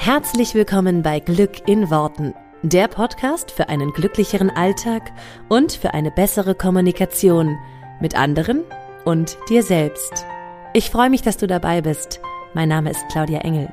Herzlich 0.00 0.54
willkommen 0.54 1.02
bei 1.02 1.18
Glück 1.18 1.68
in 1.68 1.90
Worten, 1.90 2.32
der 2.62 2.86
Podcast 2.86 3.50
für 3.50 3.68
einen 3.68 3.92
glücklicheren 3.92 4.48
Alltag 4.48 5.10
und 5.48 5.72
für 5.72 5.92
eine 5.92 6.12
bessere 6.12 6.54
Kommunikation 6.54 7.58
mit 8.00 8.14
anderen 8.16 8.62
und 9.04 9.36
dir 9.50 9.64
selbst. 9.64 10.24
Ich 10.72 10.90
freue 10.90 11.10
mich, 11.10 11.22
dass 11.22 11.36
du 11.36 11.48
dabei 11.48 11.82
bist. 11.82 12.20
Mein 12.54 12.68
Name 12.68 12.90
ist 12.90 13.04
Claudia 13.10 13.40
Engel. 13.40 13.72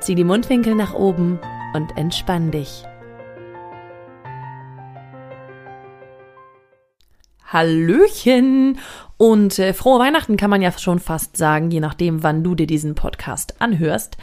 Zieh 0.00 0.14
die 0.14 0.22
Mundwinkel 0.22 0.74
nach 0.74 0.92
oben 0.92 1.40
und 1.72 1.96
entspann 1.96 2.50
dich. 2.50 2.84
Hallöchen 7.46 8.78
und 9.16 9.58
äh, 9.58 9.72
frohe 9.72 9.98
Weihnachten 9.98 10.36
kann 10.36 10.50
man 10.50 10.60
ja 10.60 10.72
schon 10.78 10.98
fast 10.98 11.38
sagen, 11.38 11.70
je 11.70 11.80
nachdem, 11.80 12.22
wann 12.22 12.44
du 12.44 12.54
dir 12.54 12.66
diesen 12.66 12.94
Podcast 12.94 13.60
anhörst. 13.62 14.18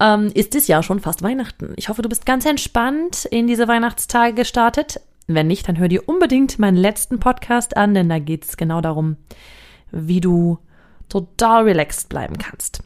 Ähm, 0.00 0.30
ist 0.34 0.54
es 0.54 0.68
ja 0.68 0.82
schon 0.82 1.00
fast 1.00 1.22
Weihnachten. 1.22 1.72
Ich 1.76 1.88
hoffe, 1.88 2.02
du 2.02 2.08
bist 2.08 2.26
ganz 2.26 2.46
entspannt 2.46 3.24
in 3.24 3.46
diese 3.46 3.66
Weihnachtstage 3.68 4.34
gestartet. 4.34 5.00
Wenn 5.26 5.48
nicht, 5.48 5.68
dann 5.68 5.78
hör 5.78 5.88
dir 5.88 6.08
unbedingt 6.08 6.58
meinen 6.58 6.76
letzten 6.76 7.20
Podcast 7.20 7.76
an, 7.76 7.94
denn 7.94 8.08
da 8.08 8.18
geht 8.18 8.44
es 8.44 8.56
genau 8.56 8.80
darum, 8.80 9.16
wie 9.90 10.20
du 10.20 10.58
total 11.08 11.64
relaxed 11.64 12.08
bleiben 12.08 12.38
kannst 12.38 12.82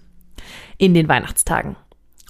in 0.78 0.94
den 0.94 1.08
Weihnachtstagen. 1.08 1.76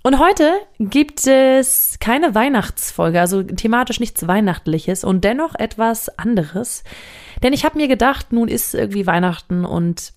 Und 0.03 0.19
heute 0.19 0.51
gibt 0.81 1.27
es 1.29 1.99
keine 2.01 2.35
Weihnachtsfolge, 2.35 3.21
also 3.21 3.43
thematisch 3.45 4.01
nichts 4.01 4.27
Weihnachtliches 4.27 5.05
und 5.05 5.23
dennoch 5.23 5.55
etwas 5.55 6.09
anderes. 6.19 6.83
Denn 7.43 7.53
ich 7.53 7.65
habe 7.65 7.79
mir 7.79 7.87
gedacht, 7.87 8.33
nun 8.33 8.49
ist 8.49 8.75
irgendwie 8.75 9.07
Weihnachten 9.07 9.65
und 9.65 10.13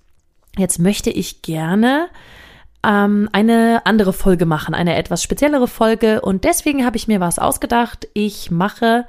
jetzt 0.58 0.80
möchte 0.80 1.12
ich 1.12 1.44
gerne 1.44 2.08
ähm, 2.86 3.30
eine 3.32 3.86
andere 3.86 4.14
Folge 4.14 4.46
machen, 4.46 4.76
eine 4.76 4.96
etwas 4.96 5.24
speziellere 5.24 5.68
Folge. 5.68 6.22
Und 6.22 6.44
deswegen 6.44 6.86
habe 6.86 6.98
ich 6.98 7.08
mir 7.08 7.20
was 7.20 7.40
ausgedacht. 7.40 8.08
Ich 8.14 8.52
mache 8.52 9.06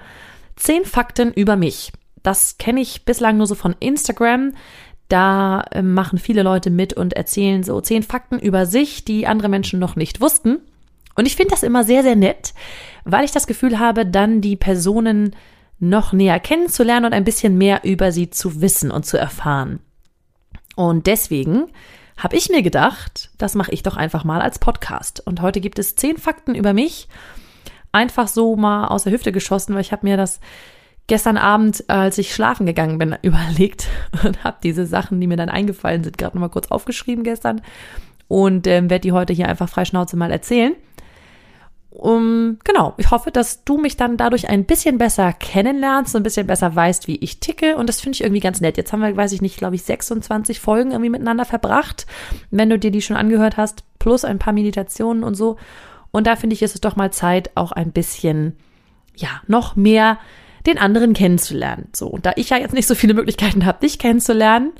zehn 0.57 0.85
Fakten 0.85 1.33
über 1.33 1.57
mich. 1.57 1.93
Das 2.23 2.59
kenne 2.59 2.81
ich 2.81 3.05
bislang 3.05 3.37
nur 3.37 3.47
so 3.47 3.55
von 3.55 3.77
Instagram. 3.79 4.53
Da 5.09 5.63
äh, 5.71 5.83
machen 5.83 6.19
viele 6.19 6.43
Leute 6.43 6.71
mit 6.71 6.95
und 6.95 7.13
erzählen 7.13 7.63
so 7.63 7.81
zehn 7.81 8.03
Fakten 8.03 8.39
über 8.39 8.67
sich, 8.67 9.05
die 9.05 9.27
andere 9.27 9.49
Menschen 9.49 9.79
noch 9.79 9.97
nicht 9.97 10.21
wussten. 10.21 10.59
Und 11.15 11.27
ich 11.27 11.37
finde 11.37 11.51
das 11.51 11.63
immer 11.63 11.85
sehr, 11.85 12.03
sehr 12.03 12.17
nett, 12.17 12.53
weil 13.05 13.25
ich 13.25 13.33
das 13.33 13.47
Gefühl 13.47 13.79
habe, 13.79 14.05
dann 14.05 14.41
die 14.41 14.57
Personen 14.57 15.35
noch 15.79 16.13
näher 16.13 16.41
kennenzulernen 16.41 17.07
und 17.07 17.13
ein 17.13 17.25
bisschen 17.25 17.57
mehr 17.57 17.85
über 17.85 18.13
sie 18.13 18.31
zu 18.31 18.61
wissen 18.61 18.91
und 18.91 19.07
zu 19.07 19.19
erfahren. 19.19 19.81
Und 20.75 21.07
deswegen 21.07 21.67
habe 22.17 22.36
ich 22.36 22.48
mir 22.48 22.62
gedacht, 22.62 23.31
das 23.39 23.55
mache 23.55 23.72
ich 23.72 23.83
doch 23.83 23.97
einfach 23.97 24.25
mal 24.25 24.41
als 24.41 24.59
Podcast. 24.59 25.20
Und 25.27 25.42
heute 25.42 25.61
gibt 25.61 25.78
es 25.78 25.97
zehn 25.97 26.17
Fakten 26.17 26.55
über 26.55 26.72
mich. 26.72 27.09
Einfach 27.92 28.28
so 28.28 28.56
mal 28.56 28.89
aus 28.89 29.05
der 29.05 29.12
Hüfte 29.12 29.33
geschossen, 29.33 29.75
weil 29.75 29.83
ich 29.83 29.92
habe 29.92 30.06
mir 30.06 30.17
das 30.17 30.41
gestern 31.06 31.37
Abend, 31.37 31.84
als 31.89 32.19
ich 32.19 32.34
schlafen 32.34 32.67
gegangen 32.67 32.98
bin, 32.98 33.17
überlegt 33.22 33.89
und 34.25 34.44
habe 34.44 34.56
diese 34.62 34.87
Sachen, 34.87 35.20
die 35.20 35.27
mir 35.27 35.37
dann 35.37 35.48
eingefallen 35.48 36.05
sind, 36.05 36.19
gerade 36.19 36.37
nochmal 36.37 36.50
kurz 36.50 36.69
aufgeschrieben 36.69 37.25
gestern 37.25 37.61
und 38.28 38.67
ähm, 38.67 38.91
werde 38.91 39.03
die 39.03 39.12
heute 39.12 39.33
hier 39.33 39.48
einfach 39.48 39.69
frei 39.69 39.84
Schnauze 39.84 40.17
mal 40.17 40.33
erzählen. 40.33 40.75
Um, 41.99 42.59
genau, 42.63 42.93
ich 42.99 43.11
hoffe, 43.11 43.31
dass 43.31 43.65
du 43.65 43.79
mich 43.79 43.97
dann 43.97 44.19
dadurch 44.19 44.51
ein 44.51 44.67
bisschen 44.67 44.99
besser 44.99 45.33
kennenlernst, 45.33 46.15
ein 46.15 46.23
bisschen 46.23 46.47
besser 46.47 46.75
weißt, 46.75 47.09
wie 47.09 47.17
ich 47.17 47.41
ticke. 47.41 47.77
Und 47.77 47.89
das 47.89 48.03
finde 48.03 48.17
ich 48.17 48.21
irgendwie 48.21 48.41
ganz 48.41 48.61
nett. 48.61 48.77
Jetzt 48.77 48.93
haben 48.93 49.01
wir, 49.01 49.17
weiß 49.17 49.33
ich 49.33 49.41
nicht, 49.41 49.57
glaube 49.57 49.77
ich, 49.77 49.83
26 49.83 50.61
Folgen 50.61 50.91
irgendwie 50.91 51.11
miteinander 51.11 51.47
verbracht, 51.47 52.07
wenn 52.51 52.69
du 52.69 52.79
dir 52.79 52.91
die 52.91 53.01
schon 53.01 53.17
angehört 53.17 53.57
hast, 53.57 53.85
plus 53.99 54.27
ein 54.27 54.39
paar 54.39 54.53
Meditationen 54.53 55.25
und 55.25 55.37
so. 55.37 55.57
Und 56.11 56.27
da 56.27 56.37
finde 56.37 56.55
ich, 56.55 56.63
ist 56.63 56.75
es 56.75 56.83
doch 56.83 56.97
mal 56.97 57.13
Zeit, 57.13 57.51
auch 57.55 57.73
ein 57.73 57.93
bisschen, 57.93 58.57
ja, 59.17 59.41
noch 59.47 59.75
mehr 59.75 60.19
den 60.67 60.79
anderen 60.79 61.15
kennenzulernen. 61.15 61.89
So, 61.95 62.09
und 62.09 62.27
da 62.27 62.33
ich 62.37 62.51
ja 62.51 62.59
jetzt 62.59 62.75
nicht 62.75 62.87
so 62.87 62.95
viele 62.95 63.15
Möglichkeiten 63.15 63.65
habe, 63.65 63.81
dich 63.81 63.99
kennenzulernen, 63.99 64.73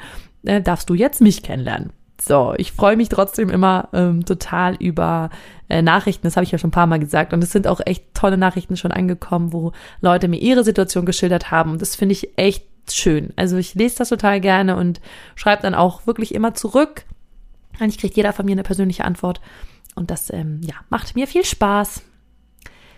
äh, 0.44 0.60
darfst 0.60 0.91
du 0.91 0.94
jetzt 0.94 1.22
mich 1.22 1.43
kennenlernen. 1.43 1.93
So, 2.21 2.54
ich 2.56 2.72
freue 2.72 2.97
mich 2.97 3.09
trotzdem 3.09 3.50
immer 3.50 3.88
ähm, 3.93 4.25
total 4.25 4.75
über 4.77 5.31
äh, 5.69 5.82
Nachrichten, 5.82 6.27
das 6.27 6.37
habe 6.37 6.44
ich 6.44 6.50
ja 6.50 6.59
schon 6.59 6.69
ein 6.69 6.72
paar 6.72 6.87
Mal 6.87 6.99
gesagt. 6.99 7.32
Und 7.32 7.44
es 7.44 7.53
sind 7.53 7.66
auch 7.66 7.81
echt 7.84 8.15
tolle 8.15 8.38
Nachrichten 8.38 8.77
schon 8.77 8.93
angekommen, 8.93 9.53
wo 9.53 9.72
Leute 10.00 10.28
mir 10.28 10.41
ihre 10.41 10.65
Situation 10.65 11.05
geschildert 11.05 11.50
haben. 11.50 11.72
Und 11.72 11.82
das 11.82 11.94
finde 11.94 12.12
ich 12.15 12.38
echt 12.38 12.65
schön. 12.91 13.32
Also 13.37 13.56
ich 13.56 13.75
lese 13.75 13.99
das 13.99 14.09
total 14.09 14.41
gerne 14.41 14.76
und 14.76 15.00
schreibe 15.34 15.62
dann 15.62 15.75
auch 15.75 16.06
wirklich 16.06 16.34
immer 16.34 16.55
zurück. 16.55 17.05
Eigentlich 17.78 17.99
kriegt 17.99 18.16
jeder 18.16 18.32
von 18.32 18.47
mir 18.47 18.53
eine 18.53 18.62
persönliche 18.62 19.05
Antwort. 19.05 19.41
Und 19.94 20.10
das 20.10 20.32
ähm, 20.32 20.60
ja, 20.62 20.75
macht 20.88 21.15
mir 21.16 21.26
viel 21.26 21.44
Spaß. 21.44 22.03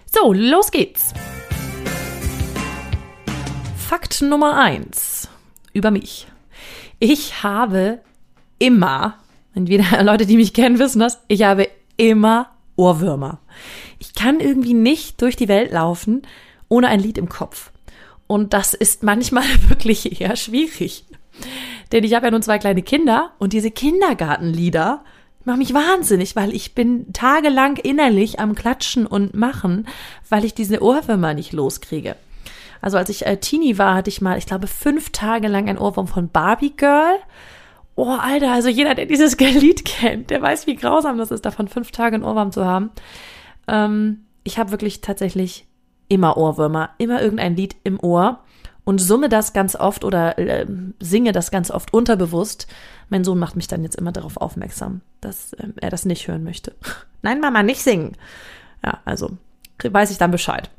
So, 0.06 0.32
los 0.32 0.70
geht's. 0.70 1.12
Fakt 3.76 4.22
Nummer 4.22 4.60
eins 4.60 5.28
über 5.72 5.90
mich. 5.90 6.28
Ich 6.98 7.42
habe 7.42 8.00
immer, 8.58 9.14
entweder 9.54 10.02
Leute, 10.02 10.26
die 10.26 10.36
mich 10.36 10.52
kennen, 10.52 10.78
wissen 10.78 11.00
das, 11.00 11.20
ich 11.28 11.42
habe 11.42 11.68
immer 11.96 12.50
Ohrwürmer. 12.76 13.40
Ich 13.98 14.14
kann 14.14 14.40
irgendwie 14.40 14.74
nicht 14.74 15.20
durch 15.20 15.36
die 15.36 15.48
Welt 15.48 15.72
laufen 15.72 16.22
ohne 16.68 16.88
ein 16.88 17.00
Lied 17.00 17.18
im 17.18 17.28
Kopf. 17.28 17.72
Und 18.26 18.52
das 18.52 18.74
ist 18.74 19.02
manchmal 19.02 19.44
wirklich 19.68 20.20
eher 20.20 20.36
schwierig. 20.36 21.04
Denn 21.92 22.04
ich 22.04 22.14
habe 22.14 22.26
ja 22.26 22.30
nun 22.30 22.42
zwei 22.42 22.58
kleine 22.58 22.82
Kinder 22.82 23.32
und 23.38 23.52
diese 23.52 23.70
Kindergartenlieder 23.70 25.02
machen 25.44 25.58
mich 25.58 25.72
wahnsinnig, 25.72 26.36
weil 26.36 26.54
ich 26.54 26.74
bin 26.74 27.12
tagelang 27.12 27.76
innerlich 27.76 28.38
am 28.38 28.54
Klatschen 28.54 29.06
und 29.06 29.34
Machen, 29.34 29.88
weil 30.28 30.44
ich 30.44 30.54
diese 30.54 30.82
Ohrwürmer 30.82 31.32
nicht 31.32 31.52
loskriege. 31.52 32.16
Also 32.80 32.98
als 32.98 33.08
ich 33.08 33.26
äh, 33.26 33.38
Teenie 33.38 33.78
war, 33.78 33.94
hatte 33.94 34.10
ich 34.10 34.20
mal, 34.20 34.38
ich 34.38 34.46
glaube, 34.46 34.66
fünf 34.66 35.10
Tage 35.10 35.48
lang 35.48 35.68
ein 35.68 35.78
Ohrwurm 35.78 36.06
von 36.06 36.28
Barbie 36.28 36.74
Girl. 36.76 37.16
Oh, 37.98 38.16
Alter, 38.16 38.52
also 38.52 38.68
jeder, 38.68 38.94
der 38.94 39.06
dieses 39.06 39.36
Lied 39.40 39.84
kennt, 39.84 40.30
der 40.30 40.40
weiß, 40.40 40.68
wie 40.68 40.76
grausam 40.76 41.18
das 41.18 41.32
ist, 41.32 41.44
davon 41.44 41.66
fünf 41.66 41.90
Tage 41.90 42.14
einen 42.14 42.22
Ohrwurm 42.22 42.52
zu 42.52 42.64
haben. 42.64 42.90
Ähm, 43.66 44.20
ich 44.44 44.56
habe 44.56 44.70
wirklich 44.70 45.00
tatsächlich 45.00 45.66
immer 46.06 46.36
Ohrwürmer, 46.36 46.90
immer 46.98 47.20
irgendein 47.20 47.56
Lied 47.56 47.74
im 47.82 47.98
Ohr 47.98 48.44
und 48.84 49.00
summe 49.00 49.28
das 49.28 49.52
ganz 49.52 49.74
oft 49.74 50.04
oder 50.04 50.38
äh, 50.38 50.64
singe 51.00 51.32
das 51.32 51.50
ganz 51.50 51.72
oft 51.72 51.92
unterbewusst. 51.92 52.68
Mein 53.08 53.24
Sohn 53.24 53.40
macht 53.40 53.56
mich 53.56 53.66
dann 53.66 53.82
jetzt 53.82 53.96
immer 53.96 54.12
darauf 54.12 54.36
aufmerksam, 54.36 55.00
dass 55.20 55.54
äh, 55.54 55.66
er 55.80 55.90
das 55.90 56.04
nicht 56.04 56.28
hören 56.28 56.44
möchte. 56.44 56.76
Nein, 57.22 57.40
Mama, 57.40 57.64
nicht 57.64 57.82
singen. 57.82 58.12
Ja, 58.84 59.00
also 59.06 59.36
weiß 59.82 60.12
ich 60.12 60.18
dann 60.18 60.30
Bescheid. 60.30 60.70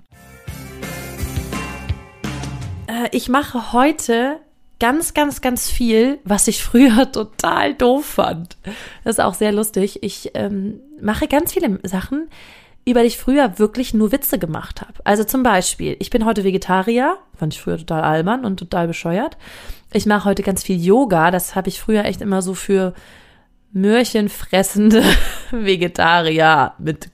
Äh, 2.88 3.10
ich 3.12 3.28
mache 3.28 3.74
heute 3.74 4.40
ganz, 4.80 5.14
ganz, 5.14 5.42
ganz 5.42 5.70
viel, 5.70 6.20
was 6.24 6.48
ich 6.48 6.64
früher 6.64 7.12
total 7.12 7.74
doof 7.74 8.06
fand. 8.06 8.58
Das 9.04 9.16
ist 9.16 9.20
auch 9.20 9.34
sehr 9.34 9.52
lustig. 9.52 10.00
Ich 10.04 10.32
ähm, 10.34 10.80
mache 11.02 11.28
ganz 11.28 11.54
viele 11.54 11.80
Sachen, 11.84 12.30
über 12.86 13.02
die 13.02 13.08
ich 13.08 13.18
früher 13.18 13.60
wirklich 13.60 13.94
nur 13.94 14.12
Witze 14.12 14.40
gemacht 14.40 14.82
habe. 14.82 14.94
Also 15.04 15.24
zum 15.24 15.44
Beispiel, 15.44 15.96
ich 16.00 16.10
bin 16.10 16.26
heute 16.26 16.44
Vegetarier, 16.44 17.18
fand 17.36 17.54
ich 17.54 17.62
früher 17.62 17.78
total 17.78 18.02
albern 18.02 18.46
und 18.46 18.58
total 18.58 18.88
bescheuert. 18.88 19.38
Ich 19.94 20.06
mache 20.06 20.26
heute 20.26 20.44
ganz 20.44 20.64
viel 20.64 20.84
Yoga, 20.84 21.32
das 21.32 21.56
habe 21.56 21.70
ich 21.70 21.80
früher 21.80 22.06
echt 22.06 22.22
immer 22.22 22.42
so 22.42 22.54
für 22.54 22.94
Möhrchenfressende 23.72 25.04
Vegetarier 25.52 26.74
mit 26.80 27.10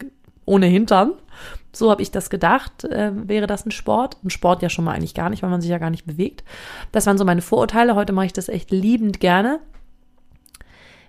ohne 0.45 0.67
Hintern 0.67 1.13
so 1.75 1.91
habe 1.91 2.01
ich 2.01 2.11
das 2.11 2.29
gedacht. 2.29 2.83
Äh, 2.83 3.11
wäre 3.27 3.47
das 3.47 3.65
ein 3.65 3.71
Sport? 3.71 4.17
Ein 4.23 4.29
Sport 4.29 4.61
ja 4.61 4.69
schon 4.69 4.85
mal 4.85 4.93
eigentlich 4.93 5.13
gar 5.13 5.29
nicht, 5.29 5.43
weil 5.43 5.49
man 5.49 5.61
sich 5.61 5.69
ja 5.69 5.77
gar 5.77 5.89
nicht 5.89 6.05
bewegt. 6.05 6.43
Das 6.91 7.05
waren 7.05 7.17
so 7.17 7.25
meine 7.25 7.41
Vorurteile. 7.41 7.95
Heute 7.95 8.13
mache 8.13 8.27
ich 8.27 8.33
das 8.33 8.49
echt 8.49 8.71
liebend 8.71 9.19
gerne. 9.19 9.59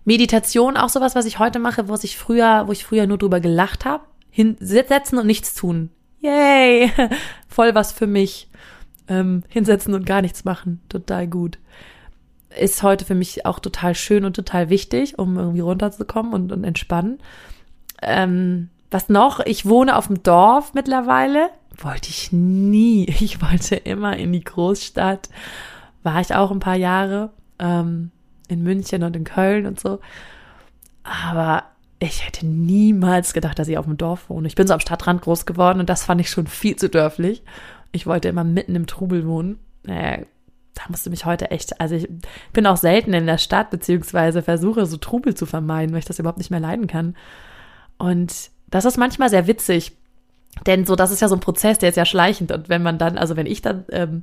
Meditation 0.04 0.76
auch 0.76 0.88
sowas, 0.88 1.14
was 1.14 1.26
ich 1.26 1.38
heute 1.38 1.58
mache, 1.58 1.88
wo 1.88 1.94
ich 2.00 2.16
früher, 2.16 2.64
wo 2.66 2.72
ich 2.72 2.84
früher 2.84 3.06
nur 3.06 3.18
drüber 3.18 3.40
gelacht 3.40 3.84
habe. 3.84 4.04
Hinsetzen 4.30 5.18
und 5.18 5.26
nichts 5.26 5.54
tun. 5.54 5.90
Yay! 6.20 6.90
Voll 7.48 7.74
was 7.74 7.92
für 7.92 8.06
mich. 8.06 8.48
Ähm, 9.08 9.42
hinsetzen 9.48 9.94
und 9.94 10.06
gar 10.06 10.22
nichts 10.22 10.44
machen. 10.44 10.80
Total 10.88 11.26
gut. 11.26 11.58
Ist 12.58 12.82
heute 12.82 13.04
für 13.04 13.14
mich 13.14 13.46
auch 13.46 13.58
total 13.58 13.94
schön 13.94 14.24
und 14.24 14.34
total 14.34 14.70
wichtig, 14.70 15.18
um 15.18 15.36
irgendwie 15.36 15.60
runterzukommen 15.60 16.32
und, 16.32 16.52
und 16.52 16.64
entspannen. 16.64 17.18
Ähm, 18.02 18.68
was 18.90 19.08
noch? 19.08 19.40
Ich 19.40 19.66
wohne 19.66 19.96
auf 19.96 20.06
dem 20.06 20.22
Dorf 20.22 20.74
mittlerweile. 20.74 21.50
Wollte 21.76 22.10
ich 22.10 22.32
nie. 22.32 23.06
Ich 23.20 23.42
wollte 23.42 23.76
immer 23.76 24.16
in 24.16 24.32
die 24.32 24.44
Großstadt. 24.44 25.28
War 26.02 26.20
ich 26.20 26.34
auch 26.34 26.50
ein 26.50 26.60
paar 26.60 26.76
Jahre. 26.76 27.30
Ähm, 27.58 28.10
in 28.48 28.62
München 28.62 29.02
und 29.02 29.16
in 29.16 29.24
Köln 29.24 29.66
und 29.66 29.80
so. 29.80 29.98
Aber 31.02 31.64
ich 31.98 32.26
hätte 32.26 32.46
niemals 32.46 33.32
gedacht, 33.32 33.58
dass 33.58 33.68
ich 33.68 33.78
auf 33.78 33.86
dem 33.86 33.96
Dorf 33.96 34.28
wohne. 34.28 34.46
Ich 34.46 34.54
bin 34.54 34.66
so 34.66 34.74
am 34.74 34.80
Stadtrand 34.80 35.22
groß 35.22 35.46
geworden 35.46 35.80
und 35.80 35.88
das 35.88 36.04
fand 36.04 36.20
ich 36.20 36.30
schon 36.30 36.46
viel 36.46 36.76
zu 36.76 36.88
dörflich. 36.88 37.42
Ich 37.92 38.06
wollte 38.06 38.28
immer 38.28 38.44
mitten 38.44 38.74
im 38.76 38.86
Trubel 38.86 39.26
wohnen. 39.26 39.58
Äh, 39.86 40.26
da 40.74 40.82
musste 40.88 41.08
mich 41.08 41.24
heute 41.24 41.50
echt, 41.50 41.80
also 41.80 41.94
ich 41.94 42.06
bin 42.52 42.66
auch 42.66 42.76
selten 42.76 43.14
in 43.14 43.26
der 43.26 43.38
Stadt, 43.38 43.70
beziehungsweise 43.70 44.42
versuche 44.42 44.84
so 44.84 44.98
Trubel 44.98 45.34
zu 45.34 45.46
vermeiden, 45.46 45.92
weil 45.92 46.00
ich 46.00 46.04
das 46.04 46.18
überhaupt 46.18 46.38
nicht 46.38 46.50
mehr 46.50 46.60
leiden 46.60 46.86
kann. 46.86 47.16
Und 47.96 48.50
das 48.70 48.84
ist 48.84 48.96
manchmal 48.96 49.30
sehr 49.30 49.46
witzig. 49.46 49.96
Denn 50.64 50.86
so, 50.86 50.96
das 50.96 51.10
ist 51.10 51.20
ja 51.20 51.28
so 51.28 51.36
ein 51.36 51.40
Prozess, 51.40 51.78
der 51.78 51.90
ist 51.90 51.96
ja 51.96 52.06
schleichend. 52.06 52.50
Und 52.50 52.68
wenn 52.68 52.82
man 52.82 52.98
dann, 52.98 53.18
also 53.18 53.36
wenn 53.36 53.46
ich 53.46 53.60
dann 53.60 53.84
ähm, 53.90 54.22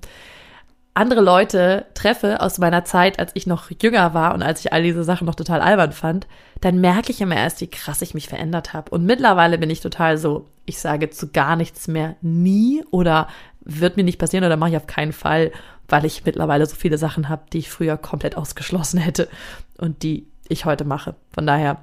andere 0.95 1.21
Leute 1.21 1.85
treffe 1.93 2.41
aus 2.41 2.59
meiner 2.59 2.85
Zeit, 2.85 3.19
als 3.19 3.31
ich 3.33 3.47
noch 3.47 3.69
jünger 3.81 4.13
war 4.13 4.33
und 4.33 4.43
als 4.43 4.59
ich 4.59 4.73
all 4.73 4.83
diese 4.83 5.03
Sachen 5.03 5.25
noch 5.25 5.35
total 5.35 5.61
albern 5.61 5.91
fand, 5.91 6.27
dann 6.61 6.81
merke 6.81 7.11
ich 7.11 7.21
immer 7.21 7.35
erst, 7.35 7.61
wie 7.61 7.67
krass 7.67 8.01
ich 8.01 8.13
mich 8.13 8.27
verändert 8.27 8.73
habe. 8.73 8.91
Und 8.91 9.05
mittlerweile 9.05 9.57
bin 9.57 9.69
ich 9.69 9.81
total 9.81 10.17
so, 10.17 10.47
ich 10.65 10.79
sage 10.79 11.09
zu 11.09 11.31
gar 11.31 11.55
nichts 11.55 11.87
mehr 11.87 12.15
nie 12.21 12.83
oder 12.91 13.27
wird 13.61 13.97
mir 13.97 14.03
nicht 14.03 14.19
passieren 14.19 14.45
oder 14.45 14.57
mache 14.57 14.71
ich 14.71 14.77
auf 14.77 14.87
keinen 14.87 15.13
Fall, 15.13 15.51
weil 15.87 16.05
ich 16.05 16.25
mittlerweile 16.25 16.65
so 16.65 16.75
viele 16.75 16.97
Sachen 16.97 17.27
habe, 17.27 17.43
die 17.51 17.59
ich 17.59 17.69
früher 17.69 17.97
komplett 17.97 18.37
ausgeschlossen 18.37 18.99
hätte 18.99 19.29
und 19.77 20.03
die 20.03 20.27
ich 20.47 20.65
heute 20.65 20.85
mache. 20.85 21.15
Von 21.31 21.47
daher, 21.47 21.79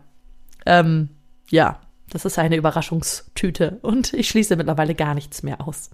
ähm, 0.67 1.09
ja, 1.49 1.81
das 2.11 2.25
ist 2.25 2.39
eine 2.39 2.57
Überraschungstüte 2.57 3.79
und 3.83 4.13
ich 4.13 4.29
schließe 4.29 4.57
mittlerweile 4.57 4.95
gar 4.95 5.15
nichts 5.15 5.43
mehr 5.43 5.67
aus. 5.67 5.91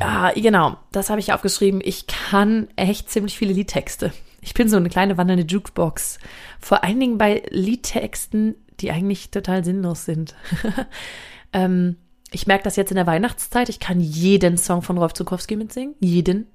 Ja, 0.00 0.30
genau, 0.32 0.76
das 0.92 1.08
habe 1.10 1.20
ich 1.20 1.32
aufgeschrieben. 1.32 1.80
Ich 1.82 2.06
kann 2.06 2.68
echt 2.76 3.10
ziemlich 3.10 3.38
viele 3.38 3.52
Liedtexte. 3.52 4.12
Ich 4.42 4.54
bin 4.54 4.68
so 4.68 4.76
eine 4.76 4.88
kleine 4.88 5.16
wandernde 5.16 5.44
Jukebox. 5.44 6.18
Vor 6.60 6.84
allen 6.84 7.00
Dingen 7.00 7.18
bei 7.18 7.42
Liedtexten, 7.50 8.54
die 8.80 8.90
eigentlich 8.90 9.30
total 9.30 9.64
sinnlos 9.64 10.04
sind. 10.04 10.34
ähm, 11.52 11.96
ich 12.30 12.46
merke 12.46 12.64
das 12.64 12.76
jetzt 12.76 12.90
in 12.90 12.96
der 12.96 13.06
Weihnachtszeit. 13.06 13.68
Ich 13.68 13.80
kann 13.80 14.00
jeden 14.00 14.58
Song 14.58 14.82
von 14.82 14.98
Rolf 14.98 15.14
Zukowski 15.14 15.56
mitsingen. 15.56 15.94
Jeden. 16.00 16.46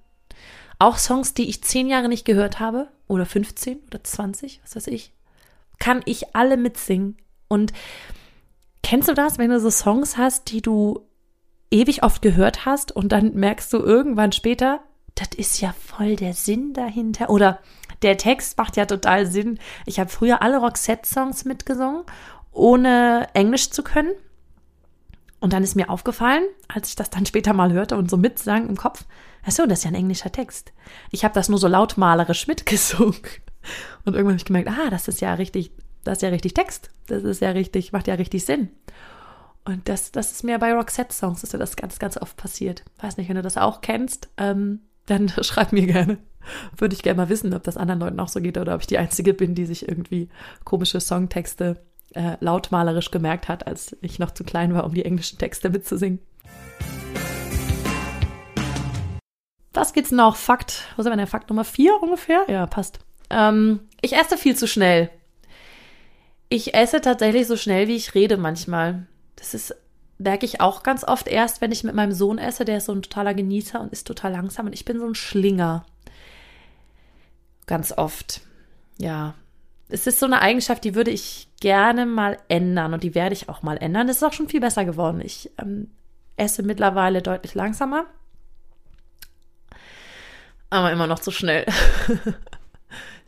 Auch 0.79 0.97
Songs, 0.97 1.33
die 1.33 1.49
ich 1.49 1.63
zehn 1.63 1.87
Jahre 1.87 2.09
nicht 2.09 2.25
gehört 2.25 2.59
habe. 2.59 2.87
Oder 3.07 3.25
15 3.25 3.79
oder 3.87 4.03
20, 4.03 4.61
was 4.63 4.75
weiß 4.75 4.87
ich. 4.87 5.11
Kann 5.81 6.03
ich 6.05 6.35
alle 6.35 6.57
mitsingen. 6.57 7.17
Und 7.47 7.73
kennst 8.83 9.09
du 9.09 9.15
das, 9.15 9.39
wenn 9.39 9.49
du 9.49 9.59
so 9.59 9.71
Songs 9.71 10.15
hast, 10.15 10.51
die 10.51 10.61
du 10.61 11.07
ewig 11.71 12.03
oft 12.03 12.21
gehört 12.21 12.67
hast 12.67 12.91
und 12.91 13.11
dann 13.11 13.33
merkst 13.33 13.73
du 13.73 13.79
irgendwann 13.79 14.31
später, 14.31 14.81
das 15.15 15.29
ist 15.35 15.59
ja 15.59 15.73
voll 15.73 16.17
der 16.17 16.33
Sinn 16.33 16.73
dahinter. 16.73 17.31
Oder 17.31 17.59
der 18.03 18.17
Text 18.17 18.59
macht 18.59 18.77
ja 18.77 18.85
total 18.85 19.25
Sinn. 19.25 19.57
Ich 19.87 19.99
habe 19.99 20.11
früher 20.11 20.43
alle 20.43 20.59
Roxette-Songs 20.59 21.45
mitgesungen, 21.45 22.03
ohne 22.51 23.27
Englisch 23.33 23.71
zu 23.71 23.81
können. 23.81 24.11
Und 25.39 25.51
dann 25.51 25.63
ist 25.63 25.75
mir 25.75 25.89
aufgefallen, 25.89 26.43
als 26.67 26.89
ich 26.89 26.95
das 26.95 27.09
dann 27.09 27.25
später 27.25 27.53
mal 27.53 27.73
hörte 27.73 27.97
und 27.97 28.07
so 28.07 28.17
mitsang 28.17 28.69
im 28.69 28.77
Kopf, 28.77 29.03
ach 29.43 29.51
so, 29.51 29.65
das 29.65 29.79
ist 29.79 29.85
ja 29.85 29.89
ein 29.89 29.95
englischer 29.95 30.31
Text. 30.31 30.73
Ich 31.09 31.23
habe 31.23 31.33
das 31.33 31.49
nur 31.49 31.57
so 31.57 31.67
lautmalerisch 31.67 32.45
mitgesungen. 32.47 33.15
Und 34.05 34.13
irgendwann 34.13 34.33
habe 34.33 34.37
ich 34.37 34.45
gemerkt, 34.45 34.69
ah, 34.69 34.89
das 34.89 35.07
ist 35.07 35.21
ja 35.21 35.33
richtig, 35.33 35.71
das 36.03 36.17
ist 36.17 36.21
ja 36.21 36.29
richtig 36.29 36.53
Text. 36.53 36.91
Das 37.07 37.23
ist 37.23 37.41
ja 37.41 37.51
richtig, 37.51 37.91
macht 37.91 38.07
ja 38.07 38.15
richtig 38.15 38.45
Sinn. 38.45 38.69
Und 39.63 39.87
das, 39.89 40.11
das 40.11 40.31
ist 40.31 40.43
mir 40.43 40.57
bei 40.57 40.73
Roxette-Songs, 40.73 41.43
ist 41.43 41.53
ja 41.53 41.59
das 41.59 41.75
ganz, 41.75 41.99
ganz 41.99 42.17
oft 42.17 42.35
passiert. 42.35 42.83
Weiß 42.99 43.17
nicht, 43.17 43.29
wenn 43.29 43.35
du 43.35 43.41
das 43.43 43.57
auch 43.57 43.81
kennst, 43.81 44.29
ähm, 44.37 44.79
dann 45.05 45.29
schreib 45.41 45.71
mir 45.71 45.85
gerne. 45.85 46.17
Würde 46.75 46.95
ich 46.95 47.03
gerne 47.03 47.17
mal 47.17 47.29
wissen, 47.29 47.53
ob 47.53 47.63
das 47.63 47.77
anderen 47.77 47.99
Leuten 47.99 48.19
auch 48.19 48.27
so 48.27 48.41
geht 48.41 48.57
oder 48.57 48.73
ob 48.73 48.81
ich 48.81 48.87
die 48.87 48.97
Einzige 48.97 49.35
bin, 49.35 49.53
die 49.53 49.67
sich 49.67 49.87
irgendwie 49.87 50.29
komische 50.63 50.99
Songtexte 50.99 51.83
äh, 52.13 52.37
lautmalerisch 52.39 53.11
gemerkt 53.11 53.47
hat, 53.47 53.67
als 53.67 53.95
ich 54.01 54.17
noch 54.17 54.31
zu 54.31 54.43
klein 54.43 54.73
war, 54.73 54.85
um 54.85 54.93
die 54.93 55.05
englischen 55.05 55.37
Texte 55.37 55.69
mitzusingen. 55.69 56.19
Was 59.73 59.93
geht's 59.93 60.11
noch? 60.11 60.35
Fakt, 60.35 60.83
sind 60.97 61.05
wir 61.05 61.15
denn? 61.15 61.27
Fakt 61.27 61.49
Nummer 61.49 61.63
vier 61.63 62.01
ungefähr? 62.01 62.43
Ja, 62.47 62.65
passt. 62.65 62.99
Ähm, 63.31 63.79
ich 64.01 64.13
esse 64.13 64.37
viel 64.37 64.55
zu 64.55 64.67
schnell. 64.67 65.09
Ich 66.49 66.73
esse 66.73 67.01
tatsächlich 67.01 67.47
so 67.47 67.55
schnell, 67.55 67.87
wie 67.87 67.95
ich 67.95 68.13
rede 68.13 68.37
manchmal. 68.37 69.07
Das 69.37 69.53
ist, 69.53 69.75
merke 70.17 70.45
ich 70.45 70.59
auch 70.59 70.83
ganz 70.83 71.03
oft 71.03 71.27
erst, 71.27 71.61
wenn 71.61 71.71
ich 71.71 71.83
mit 71.83 71.95
meinem 71.95 72.11
Sohn 72.11 72.37
esse. 72.37 72.65
Der 72.65 72.77
ist 72.77 72.85
so 72.85 72.93
ein 72.93 73.01
totaler 73.01 73.33
Genießer 73.33 73.79
und 73.79 73.93
ist 73.93 74.05
total 74.05 74.33
langsam. 74.33 74.65
Und 74.65 74.73
ich 74.73 74.85
bin 74.85 74.99
so 74.99 75.05
ein 75.05 75.15
Schlinger. 75.15 75.85
Ganz 77.67 77.93
oft. 77.97 78.41
Ja. 78.97 79.33
Es 79.87 80.07
ist 80.07 80.19
so 80.19 80.25
eine 80.25 80.41
Eigenschaft, 80.41 80.83
die 80.83 80.95
würde 80.95 81.11
ich 81.11 81.47
gerne 81.59 82.05
mal 82.05 82.37
ändern 82.47 82.93
und 82.93 83.03
die 83.03 83.15
werde 83.15 83.33
ich 83.33 83.49
auch 83.49 83.61
mal 83.61 83.77
ändern. 83.77 84.07
Das 84.07 84.17
ist 84.17 84.23
auch 84.23 84.33
schon 84.33 84.49
viel 84.49 84.61
besser 84.61 84.83
geworden. 84.83 85.21
Ich 85.23 85.51
ähm, 85.57 85.89
esse 86.37 86.63
mittlerweile 86.63 87.21
deutlich 87.21 87.55
langsamer. 87.55 88.05
Aber 90.69 90.91
immer 90.91 91.07
noch 91.07 91.19
zu 91.19 91.31
schnell. 91.31 91.65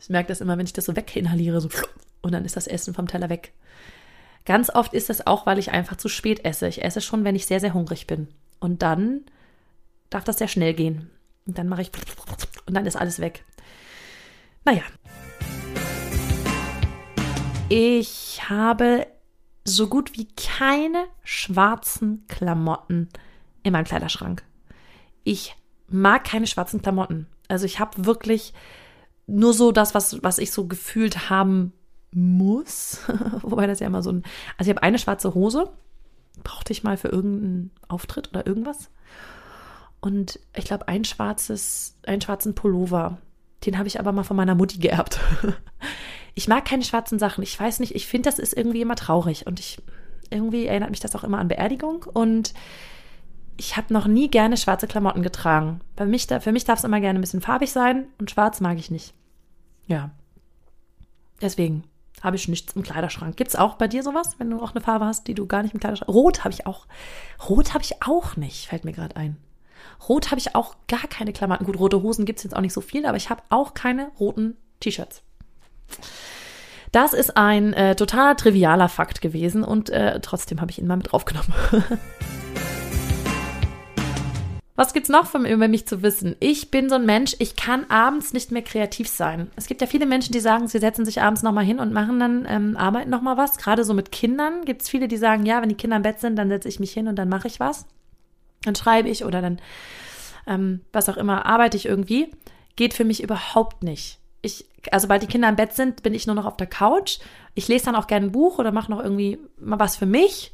ich 0.00 0.08
merke 0.08 0.28
das 0.28 0.40
immer, 0.40 0.58
wenn 0.58 0.66
ich 0.66 0.72
das 0.72 0.84
so 0.84 0.96
weginhaliere, 0.96 1.60
so 1.60 1.68
und 2.22 2.32
dann 2.32 2.44
ist 2.44 2.56
das 2.56 2.66
Essen 2.66 2.94
vom 2.94 3.06
Teller 3.06 3.28
weg. 3.28 3.52
Ganz 4.44 4.70
oft 4.70 4.92
ist 4.92 5.10
es 5.10 5.26
auch, 5.26 5.46
weil 5.46 5.58
ich 5.58 5.72
einfach 5.72 5.96
zu 5.96 6.08
spät 6.08 6.44
esse. 6.44 6.68
Ich 6.68 6.84
esse 6.84 7.00
schon, 7.00 7.24
wenn 7.24 7.36
ich 7.36 7.46
sehr, 7.46 7.60
sehr 7.60 7.74
hungrig 7.74 8.06
bin. 8.06 8.28
Und 8.60 8.82
dann 8.82 9.22
darf 10.10 10.24
das 10.24 10.38
sehr 10.38 10.48
schnell 10.48 10.74
gehen. 10.74 11.10
Und 11.46 11.58
dann 11.58 11.68
mache 11.68 11.82
ich 11.82 11.90
und 12.66 12.74
dann 12.74 12.86
ist 12.86 12.96
alles 12.96 13.20
weg. 13.20 13.44
Naja. 14.64 14.82
Ich 17.68 18.48
habe 18.48 19.06
so 19.64 19.88
gut 19.88 20.16
wie 20.16 20.28
keine 20.36 21.06
schwarzen 21.22 22.26
Klamotten 22.28 23.08
in 23.62 23.72
meinem 23.72 23.84
Kleiderschrank. 23.84 24.42
Ich 25.24 25.56
mag 25.88 26.24
keine 26.24 26.46
schwarzen 26.46 26.82
Klamotten. 26.82 27.26
Also 27.48 27.64
ich 27.64 27.80
habe 27.80 28.04
wirklich 28.04 28.52
nur 29.26 29.54
so 29.54 29.72
das, 29.72 29.94
was, 29.94 30.22
was 30.22 30.38
ich 30.38 30.52
so 30.52 30.66
gefühlt 30.66 31.30
haben 31.30 31.72
muss. 32.12 33.00
Wobei 33.42 33.66
das 33.66 33.80
ja 33.80 33.86
immer 33.86 34.02
so 34.02 34.12
ein. 34.12 34.22
Also 34.56 34.70
ich 34.70 34.76
habe 34.76 34.82
eine 34.82 34.98
schwarze 34.98 35.34
Hose. 35.34 35.70
Brauchte 36.42 36.72
ich 36.72 36.82
mal 36.82 36.96
für 36.96 37.08
irgendeinen 37.08 37.70
Auftritt 37.88 38.30
oder 38.30 38.46
irgendwas. 38.46 38.90
Und 40.00 40.38
ich 40.54 40.66
glaube, 40.66 40.88
ein 40.88 41.04
schwarzes, 41.04 41.96
einen 42.06 42.20
schwarzen 42.20 42.54
Pullover. 42.54 43.18
Den 43.64 43.78
habe 43.78 43.88
ich 43.88 43.98
aber 43.98 44.12
mal 44.12 44.24
von 44.24 44.36
meiner 44.36 44.54
Mutti 44.54 44.78
geerbt. 44.78 45.18
ich 46.34 46.48
mag 46.48 46.64
keine 46.66 46.84
schwarzen 46.84 47.18
Sachen. 47.18 47.42
Ich 47.42 47.58
weiß 47.58 47.80
nicht, 47.80 47.94
ich 47.94 48.06
finde, 48.06 48.28
das 48.28 48.38
ist 48.38 48.54
irgendwie 48.54 48.82
immer 48.82 48.96
traurig. 48.96 49.46
Und 49.46 49.60
ich 49.60 49.78
irgendwie 50.30 50.66
erinnert 50.66 50.90
mich 50.90 51.00
das 51.00 51.16
auch 51.16 51.24
immer 51.24 51.38
an 51.38 51.48
Beerdigung. 51.48 52.04
Und 52.12 52.52
ich 53.56 53.76
habe 53.76 53.92
noch 53.92 54.06
nie 54.06 54.30
gerne 54.30 54.56
schwarze 54.56 54.86
Klamotten 54.86 55.22
getragen. 55.22 55.80
Bei 55.96 56.06
mich, 56.06 56.26
für 56.26 56.52
mich 56.52 56.64
darf 56.64 56.78
es 56.78 56.84
immer 56.84 57.00
gerne 57.00 57.18
ein 57.18 57.22
bisschen 57.22 57.40
farbig 57.40 57.72
sein 57.72 58.06
und 58.18 58.30
schwarz 58.30 58.60
mag 58.60 58.78
ich 58.78 58.90
nicht. 58.90 59.14
Ja. 59.86 60.10
Deswegen 61.40 61.84
habe 62.22 62.36
ich 62.36 62.48
nichts 62.48 62.74
im 62.74 62.82
Kleiderschrank. 62.82 63.36
Gibt 63.36 63.50
es 63.50 63.56
auch 63.56 63.74
bei 63.74 63.86
dir 63.86 64.02
sowas, 64.02 64.36
wenn 64.38 64.50
du 64.50 64.60
auch 64.60 64.74
eine 64.74 64.80
Farbe 64.80 65.04
hast, 65.04 65.28
die 65.28 65.34
du 65.34 65.46
gar 65.46 65.62
nicht 65.62 65.74
im 65.74 65.80
Kleiderschrank 65.80 66.08
Rot 66.08 66.44
habe 66.44 66.54
ich 66.54 66.66
auch. 66.66 66.86
Rot 67.48 67.74
habe 67.74 67.84
ich 67.84 68.02
auch 68.02 68.36
nicht, 68.36 68.66
fällt 68.68 68.84
mir 68.84 68.92
gerade 68.92 69.16
ein. 69.16 69.36
Rot 70.08 70.30
habe 70.30 70.40
ich 70.40 70.54
auch 70.54 70.74
gar 70.88 71.06
keine 71.08 71.32
Klamotten. 71.32 71.66
Gut, 71.66 71.78
rote 71.78 72.02
Hosen 72.02 72.24
gibt 72.24 72.38
es 72.38 72.44
jetzt 72.44 72.56
auch 72.56 72.60
nicht 72.60 72.72
so 72.72 72.80
viel, 72.80 73.06
aber 73.06 73.16
ich 73.16 73.30
habe 73.30 73.42
auch 73.50 73.74
keine 73.74 74.10
roten 74.18 74.56
T-Shirts. 74.80 75.22
Das 76.92 77.12
ist 77.12 77.36
ein 77.36 77.72
äh, 77.72 77.96
total 77.96 78.36
trivialer 78.36 78.88
Fakt 78.88 79.20
gewesen 79.20 79.64
und 79.64 79.90
äh, 79.90 80.20
trotzdem 80.20 80.60
habe 80.60 80.70
ich 80.70 80.78
ihn 80.78 80.86
mal 80.86 80.96
mit 80.96 81.12
draufgenommen. 81.12 81.52
Was 84.76 84.92
gibt's 84.92 85.08
noch 85.08 85.26
von, 85.26 85.46
über 85.46 85.68
mich 85.68 85.86
zu 85.86 86.02
wissen? 86.02 86.34
Ich 86.40 86.72
bin 86.72 86.88
so 86.88 86.96
ein 86.96 87.06
Mensch, 87.06 87.36
ich 87.38 87.54
kann 87.54 87.88
abends 87.90 88.32
nicht 88.32 88.50
mehr 88.50 88.62
kreativ 88.62 89.06
sein. 89.08 89.48
Es 89.54 89.66
gibt 89.66 89.80
ja 89.80 89.86
viele 89.86 90.04
Menschen, 90.04 90.32
die 90.32 90.40
sagen, 90.40 90.66
sie 90.66 90.80
setzen 90.80 91.04
sich 91.04 91.22
abends 91.22 91.44
nochmal 91.44 91.64
hin 91.64 91.78
und 91.78 91.92
machen 91.92 92.18
dann, 92.18 92.44
ähm, 92.48 92.76
arbeiten 92.76 93.08
nochmal 93.08 93.36
was. 93.36 93.56
Gerade 93.56 93.84
so 93.84 93.94
mit 93.94 94.10
Kindern 94.10 94.64
gibt's 94.64 94.88
viele, 94.88 95.06
die 95.06 95.16
sagen, 95.16 95.46
ja, 95.46 95.62
wenn 95.62 95.68
die 95.68 95.76
Kinder 95.76 95.96
im 95.96 96.02
Bett 96.02 96.18
sind, 96.18 96.34
dann 96.34 96.48
setze 96.48 96.68
ich 96.68 96.80
mich 96.80 96.92
hin 96.92 97.06
und 97.06 97.16
dann 97.16 97.28
mache 97.28 97.46
ich 97.46 97.60
was. 97.60 97.86
Dann 98.64 98.74
schreibe 98.74 99.08
ich 99.08 99.24
oder 99.24 99.40
dann, 99.40 99.60
ähm, 100.48 100.80
was 100.92 101.08
auch 101.08 101.16
immer, 101.16 101.46
arbeite 101.46 101.76
ich 101.76 101.86
irgendwie. 101.86 102.32
Geht 102.74 102.94
für 102.94 103.04
mich 103.04 103.22
überhaupt 103.22 103.84
nicht. 103.84 104.18
Ich, 104.42 104.66
also 104.90 105.04
sobald 105.04 105.22
die 105.22 105.28
Kinder 105.28 105.48
im 105.48 105.56
Bett 105.56 105.74
sind, 105.74 106.02
bin 106.02 106.14
ich 106.14 106.26
nur 106.26 106.34
noch 106.34 106.46
auf 106.46 106.56
der 106.56 106.66
Couch. 106.66 107.20
Ich 107.54 107.68
lese 107.68 107.84
dann 107.84 107.96
auch 107.96 108.08
gerne 108.08 108.26
ein 108.26 108.32
Buch 108.32 108.58
oder 108.58 108.72
mache 108.72 108.90
noch 108.90 109.00
irgendwie 109.00 109.38
mal 109.56 109.78
was 109.78 109.94
für 109.94 110.06
mich. 110.06 110.52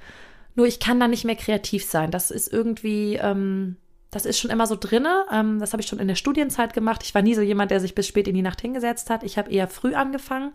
Nur 0.56 0.66
ich 0.66 0.78
kann 0.78 1.00
dann 1.00 1.10
nicht 1.10 1.24
mehr 1.24 1.36
kreativ 1.36 1.86
sein. 1.86 2.10
Das 2.10 2.30
ist 2.30 2.52
irgendwie, 2.52 3.14
ähm, 3.14 3.76
das 4.10 4.26
ist 4.26 4.38
schon 4.38 4.50
immer 4.50 4.66
so 4.66 4.76
drinne. 4.78 5.24
Ähm, 5.32 5.60
das 5.60 5.72
habe 5.72 5.82
ich 5.82 5.88
schon 5.88 6.00
in 6.00 6.08
der 6.08 6.16
Studienzeit 6.16 6.74
gemacht. 6.74 7.02
Ich 7.04 7.14
war 7.14 7.22
nie 7.22 7.34
so 7.34 7.42
jemand, 7.42 7.70
der 7.70 7.80
sich 7.80 7.94
bis 7.94 8.06
spät 8.06 8.26
in 8.26 8.34
die 8.34 8.42
Nacht 8.42 8.60
hingesetzt 8.60 9.10
hat. 9.10 9.22
Ich 9.22 9.38
habe 9.38 9.50
eher 9.50 9.68
früh 9.68 9.94
angefangen 9.94 10.52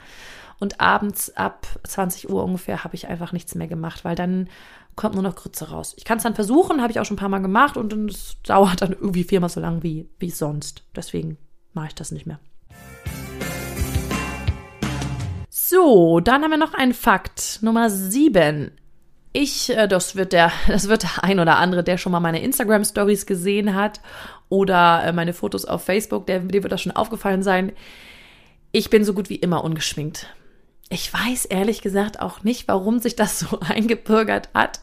und 0.59 0.81
abends 0.81 1.35
ab 1.35 1.67
20 1.83 2.29
Uhr 2.29 2.43
ungefähr 2.43 2.83
habe 2.83 2.95
ich 2.95 3.07
einfach 3.07 3.31
nichts 3.31 3.55
mehr 3.55 3.67
gemacht, 3.67 4.03
weil 4.03 4.15
dann 4.15 4.49
kommt 4.95 5.15
nur 5.15 5.23
noch 5.23 5.35
Grütze 5.35 5.69
raus. 5.69 5.93
Ich 5.97 6.05
kann 6.05 6.17
es 6.17 6.23
dann 6.23 6.35
versuchen, 6.35 6.81
habe 6.81 6.91
ich 6.91 6.99
auch 6.99 7.05
schon 7.05 7.15
ein 7.15 7.19
paar 7.19 7.29
Mal 7.29 7.39
gemacht 7.39 7.77
und 7.77 7.93
es 8.09 8.37
dauert 8.43 8.81
dann 8.81 8.91
irgendwie 8.91 9.23
viermal 9.23 9.49
so 9.49 9.59
lang 9.59 9.83
wie, 9.83 10.09
wie 10.19 10.29
sonst. 10.29 10.83
Deswegen 10.95 11.37
mache 11.73 11.87
ich 11.87 11.95
das 11.95 12.11
nicht 12.11 12.25
mehr. 12.25 12.39
So, 15.49 16.19
dann 16.19 16.43
haben 16.43 16.51
wir 16.51 16.57
noch 16.57 16.73
einen 16.73 16.93
Fakt. 16.93 17.59
Nummer 17.61 17.89
sieben. 17.89 18.71
Ich, 19.37 19.69
äh, 19.69 19.89
das 19.89 20.15
wird 20.15 20.31
der, 20.31 20.49
das 20.67 20.87
wird 20.87 21.03
der 21.03 21.23
ein 21.25 21.41
oder 21.41 21.57
andere, 21.57 21.83
der 21.83 21.97
schon 21.97 22.13
mal 22.13 22.21
meine 22.21 22.41
Instagram 22.41 22.85
Stories 22.85 23.25
gesehen 23.25 23.75
hat 23.75 23.99
oder 24.47 25.03
äh, 25.03 25.11
meine 25.11 25.33
Fotos 25.33 25.65
auf 25.65 25.83
Facebook, 25.83 26.25
der, 26.25 26.39
dem 26.39 26.63
wird 26.63 26.71
das 26.71 26.81
schon 26.81 26.93
aufgefallen 26.93 27.43
sein. 27.43 27.73
Ich 28.71 28.89
bin 28.89 29.03
so 29.03 29.13
gut 29.13 29.29
wie 29.29 29.35
immer 29.35 29.63
ungeschminkt. 29.65 30.27
ich 30.89 31.13
weiß 31.13 31.45
ehrlich 31.45 31.81
gesagt 31.81 32.21
auch 32.21 32.43
nicht, 32.43 32.69
warum 32.69 32.99
sich 32.99 33.17
das 33.17 33.39
so 33.39 33.59
eingebürgert 33.59 34.49
hat. 34.53 34.79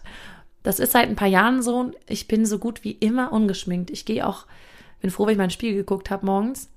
Das 0.63 0.81
ist 0.81 0.93
seit 0.93 1.09
ein 1.09 1.17
paar 1.17 1.29
Jahren 1.29 1.63
so. 1.63 1.91
Ich 2.07 2.29
bin 2.29 2.45
so 2.45 2.59
gut 2.59 2.85
wie 2.85 2.93
immer 2.93 3.33
ungeschminkt. 3.33 3.91
Ich 3.91 4.05
gehe 4.05 4.27
auch, 4.27 4.45
bin 5.01 5.11
froh, 5.11 5.25
wenn 5.25 5.33
ich 5.33 5.39
mein 5.39 5.51
Spiel 5.51 5.75
geguckt 5.75 6.11
habe 6.11 6.27
morgens. 6.27 6.69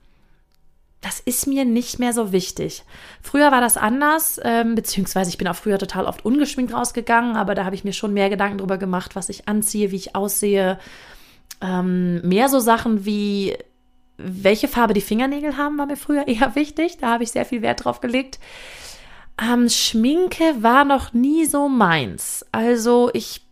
Das 1.05 1.19
ist 1.19 1.45
mir 1.45 1.65
nicht 1.65 1.99
mehr 1.99 2.13
so 2.13 2.31
wichtig. 2.31 2.83
Früher 3.21 3.51
war 3.51 3.61
das 3.61 3.77
anders, 3.77 4.39
ähm, 4.43 4.73
beziehungsweise 4.73 5.29
ich 5.29 5.37
bin 5.37 5.47
auch 5.47 5.55
früher 5.55 5.77
total 5.77 6.07
oft 6.07 6.25
ungeschminkt 6.25 6.73
rausgegangen, 6.73 7.35
aber 7.35 7.53
da 7.53 7.63
habe 7.63 7.75
ich 7.75 7.83
mir 7.83 7.93
schon 7.93 8.11
mehr 8.11 8.31
Gedanken 8.31 8.57
drüber 8.57 8.79
gemacht, 8.79 9.15
was 9.15 9.29
ich 9.29 9.47
anziehe, 9.47 9.91
wie 9.91 9.97
ich 9.97 10.15
aussehe. 10.15 10.79
Ähm, 11.61 12.27
mehr 12.27 12.49
so 12.49 12.59
Sachen 12.59 13.05
wie, 13.05 13.55
welche 14.17 14.67
Farbe 14.67 14.95
die 14.95 15.01
Fingernägel 15.01 15.57
haben, 15.57 15.77
war 15.77 15.85
mir 15.85 15.95
früher 15.95 16.27
eher 16.27 16.55
wichtig. 16.55 16.97
Da 16.97 17.11
habe 17.11 17.23
ich 17.23 17.31
sehr 17.31 17.45
viel 17.45 17.61
Wert 17.61 17.85
drauf 17.85 18.01
gelegt. 18.01 18.39
Ähm, 19.39 19.69
Schminke 19.69 20.63
war 20.63 20.85
noch 20.85 21.13
nie 21.13 21.45
so 21.45 21.69
meins. 21.69 22.43
Also 22.51 23.11
ich, 23.13 23.45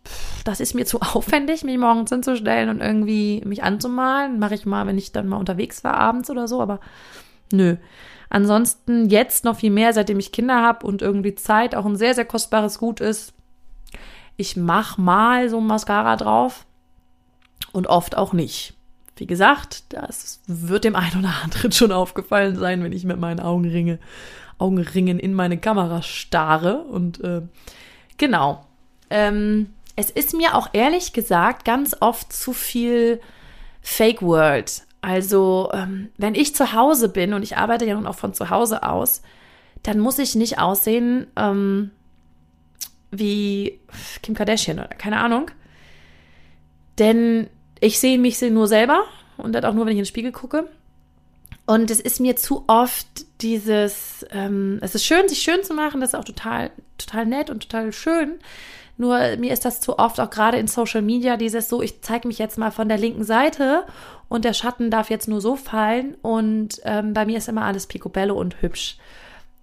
das 0.44 0.58
ist 0.58 0.74
mir 0.74 0.86
zu 0.86 1.00
aufwendig, 1.14 1.62
mich 1.62 1.78
morgens 1.78 2.10
hinzustellen 2.10 2.68
und 2.68 2.80
irgendwie 2.80 3.42
mich 3.44 3.62
anzumalen. 3.62 4.40
Mache 4.40 4.56
ich 4.56 4.66
mal, 4.66 4.88
wenn 4.88 4.98
ich 4.98 5.12
dann 5.12 5.28
mal 5.28 5.36
unterwegs 5.36 5.84
war 5.84 5.94
abends 5.94 6.30
oder 6.30 6.48
so, 6.48 6.60
aber 6.60 6.80
nö. 7.52 7.76
Ansonsten 8.30 9.08
jetzt 9.10 9.44
noch 9.44 9.58
viel 9.58 9.70
mehr, 9.70 9.92
seitdem 9.92 10.18
ich 10.18 10.32
Kinder 10.32 10.62
habe 10.62 10.86
und 10.86 11.02
irgendwie 11.02 11.34
Zeit 11.34 11.74
auch 11.74 11.86
ein 11.86 11.96
sehr, 11.96 12.14
sehr 12.14 12.24
kostbares 12.24 12.78
Gut 12.78 13.00
ist. 13.00 13.32
Ich 14.36 14.56
mache 14.56 15.00
mal 15.00 15.48
so 15.48 15.60
Mascara 15.60 16.16
drauf 16.16 16.66
und 17.72 17.86
oft 17.86 18.16
auch 18.16 18.32
nicht. 18.32 18.74
Wie 19.16 19.26
gesagt, 19.26 19.84
das 19.92 20.40
wird 20.46 20.82
dem 20.84 20.96
einen 20.96 21.20
oder 21.20 21.34
anderen 21.44 21.70
schon 21.70 21.92
aufgefallen 21.92 22.56
sein, 22.56 22.82
wenn 22.82 22.92
ich 22.92 23.04
mit 23.04 23.20
meinen 23.20 23.40
Augenringe 23.40 23.98
Augenringen 24.58 25.18
in 25.18 25.34
meine 25.34 25.58
Kamera 25.58 26.02
starre. 26.02 26.84
Und 26.84 27.22
äh, 27.22 27.42
genau. 28.16 28.64
Ähm, 29.10 29.70
es 29.96 30.10
ist 30.10 30.34
mir 30.34 30.54
auch 30.54 30.68
ehrlich 30.72 31.12
gesagt 31.12 31.64
ganz 31.64 31.96
oft 32.00 32.32
zu 32.32 32.52
viel 32.52 33.20
Fake 33.80 34.22
World. 34.22 34.82
Also, 35.04 35.68
ähm, 35.74 36.08
wenn 36.16 36.34
ich 36.34 36.54
zu 36.54 36.72
Hause 36.72 37.10
bin 37.10 37.34
und 37.34 37.42
ich 37.42 37.58
arbeite 37.58 37.84
ja 37.84 37.94
nun 37.94 38.06
auch 38.06 38.14
von 38.14 38.32
zu 38.32 38.48
Hause 38.48 38.84
aus, 38.84 39.20
dann 39.82 40.00
muss 40.00 40.18
ich 40.18 40.34
nicht 40.34 40.58
aussehen 40.58 41.26
ähm, 41.36 41.90
wie 43.10 43.80
Kim 44.22 44.34
Kardashian 44.34 44.78
oder 44.78 44.88
keine 44.88 45.20
Ahnung. 45.20 45.50
Denn 46.98 47.48
ich 47.80 48.00
sehe 48.00 48.18
mich 48.18 48.40
nur 48.40 48.66
selber 48.66 49.02
und 49.36 49.52
das 49.52 49.64
auch 49.64 49.74
nur, 49.74 49.84
wenn 49.84 49.92
ich 49.92 49.98
in 49.98 50.04
den 50.04 50.08
Spiegel 50.08 50.32
gucke. 50.32 50.70
Und 51.66 51.90
es 51.90 52.00
ist 52.00 52.18
mir 52.18 52.36
zu 52.36 52.64
oft 52.66 53.26
dieses, 53.42 54.24
ähm, 54.30 54.78
es 54.80 54.94
ist 54.94 55.04
schön, 55.04 55.28
sich 55.28 55.42
schön 55.42 55.62
zu 55.64 55.74
machen, 55.74 56.00
das 56.00 56.14
ist 56.14 56.18
auch 56.18 56.24
total, 56.24 56.70
total 56.96 57.26
nett 57.26 57.50
und 57.50 57.60
total 57.68 57.92
schön. 57.92 58.38
Nur 58.96 59.36
mir 59.38 59.52
ist 59.52 59.64
das 59.64 59.80
zu 59.80 59.98
oft 59.98 60.20
auch 60.20 60.30
gerade 60.30 60.58
in 60.58 60.68
Social 60.68 61.02
Media 61.02 61.36
dieses 61.36 61.68
so, 61.68 61.82
ich 61.82 62.02
zeige 62.02 62.28
mich 62.28 62.38
jetzt 62.38 62.58
mal 62.58 62.70
von 62.70 62.88
der 62.88 62.98
linken 62.98 63.24
Seite 63.24 63.84
und 64.28 64.44
der 64.44 64.52
Schatten 64.52 64.90
darf 64.90 65.10
jetzt 65.10 65.28
nur 65.28 65.40
so 65.40 65.56
fallen 65.56 66.16
und 66.22 66.80
ähm, 66.84 67.12
bei 67.12 67.26
mir 67.26 67.38
ist 67.38 67.48
immer 67.48 67.64
alles 67.64 67.86
picobello 67.86 68.34
und 68.34 68.62
hübsch. 68.62 68.98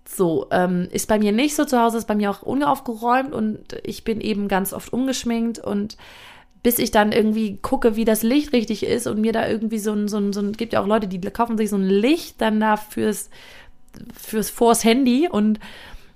So, 0.06 0.48
ähm, 0.52 0.90
ist 0.92 1.08
bei 1.08 1.18
mir 1.18 1.32
nicht 1.32 1.56
so 1.56 1.64
zu 1.64 1.80
Hause, 1.80 1.98
ist 1.98 2.08
bei 2.08 2.16
mir 2.16 2.30
auch 2.30 2.42
unaufgeräumt 2.42 3.34
und 3.34 3.78
ich 3.84 4.04
bin 4.04 4.20
eben 4.20 4.50
ganz 4.50 4.74
oft 4.74 4.92
ungeschminkt 4.92 5.60
und 5.60 5.96
bis 6.64 6.78
ich 6.78 6.92
dann 6.92 7.14
irgendwie 7.14 7.58
gucke, 7.58 7.96
wie 7.96 8.06
das 8.06 8.22
Licht 8.22 8.52
richtig 8.54 8.84
ist 8.84 9.08
und 9.08 9.22
mir 9.22 9.32
da 9.32 9.48
irgendwie 9.48 9.80
so 9.80 9.94
ein, 9.94 10.08
so 10.08 10.18
ein, 10.18 10.34
so 10.34 10.42
ein 10.42 10.52
gibt 10.52 10.74
ja 10.74 10.82
auch 10.82 10.88
Leute, 10.88 11.08
die 11.08 11.20
kaufen 11.20 11.58
sich 11.58 11.70
so 11.70 11.78
ein 11.78 11.88
Licht 11.88 12.42
dann 12.42 12.60
da 12.60 12.76
fürs, 12.76 13.30
fürs 14.14 14.50
vors 14.50 14.84
Handy 14.84 15.28
und 15.30 15.60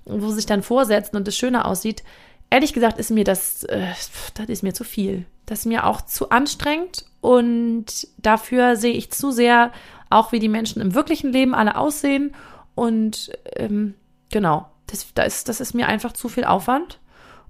wo 0.04 0.30
sich 0.30 0.46
dann 0.46 0.62
vorsetzen 0.62 1.16
und 1.16 1.26
es 1.26 1.36
schöner 1.36 1.66
aussieht. 1.66 2.04
Ehrlich 2.50 2.72
gesagt 2.72 2.98
ist 2.98 3.10
mir 3.10 3.24
das, 3.24 3.64
äh, 3.64 3.88
das 4.34 4.48
ist 4.48 4.62
mir 4.62 4.74
zu 4.74 4.84
viel. 4.84 5.26
Das 5.46 5.60
ist 5.60 5.66
mir 5.66 5.86
auch 5.86 6.00
zu 6.00 6.30
anstrengend 6.30 7.04
und 7.20 8.08
dafür 8.18 8.76
sehe 8.76 8.94
ich 8.94 9.10
zu 9.10 9.30
sehr 9.30 9.72
auch, 10.10 10.32
wie 10.32 10.38
die 10.38 10.48
Menschen 10.48 10.80
im 10.80 10.94
wirklichen 10.94 11.32
Leben 11.32 11.54
alle 11.54 11.76
aussehen 11.76 12.34
und 12.74 13.32
ähm, 13.56 13.94
genau, 14.30 14.68
das, 14.86 15.12
das, 15.14 15.26
ist, 15.26 15.48
das 15.48 15.60
ist 15.60 15.74
mir 15.74 15.88
einfach 15.88 16.12
zu 16.12 16.28
viel 16.28 16.44
Aufwand 16.44 17.00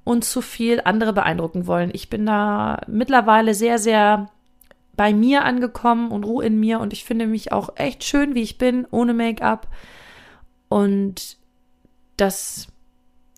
und 0.05 0.25
zu 0.25 0.41
viel 0.41 0.81
andere 0.85 1.13
beeindrucken 1.13 1.67
wollen. 1.67 1.91
Ich 1.93 2.09
bin 2.09 2.25
da 2.27 2.81
mittlerweile 2.87 3.55
sehr, 3.55 3.79
sehr 3.79 4.31
bei 4.97 5.13
mir 5.13 5.45
angekommen 5.45 6.11
und 6.11 6.25
Ruhe 6.25 6.45
in 6.45 6.59
mir 6.59 6.81
und 6.81 6.93
ich 6.93 7.05
finde 7.05 7.27
mich 7.27 7.53
auch 7.53 7.71
echt 7.77 8.05
schön, 8.05 8.35
wie 8.35 8.43
ich 8.43 8.57
bin, 8.57 8.87
ohne 8.91 9.15
Make-up. 9.15 9.69
Und 10.69 11.37
das, 12.17 12.69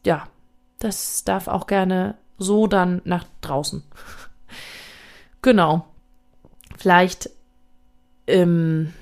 ja, 0.04 0.28
das 0.78 1.24
darf 1.24 1.48
auch 1.48 1.66
gerne 1.66 2.16
so 2.38 2.66
dann 2.66 3.02
nach 3.04 3.26
draußen. 3.40 3.82
genau. 5.42 5.86
Vielleicht, 6.76 7.30
ähm, 8.26 8.92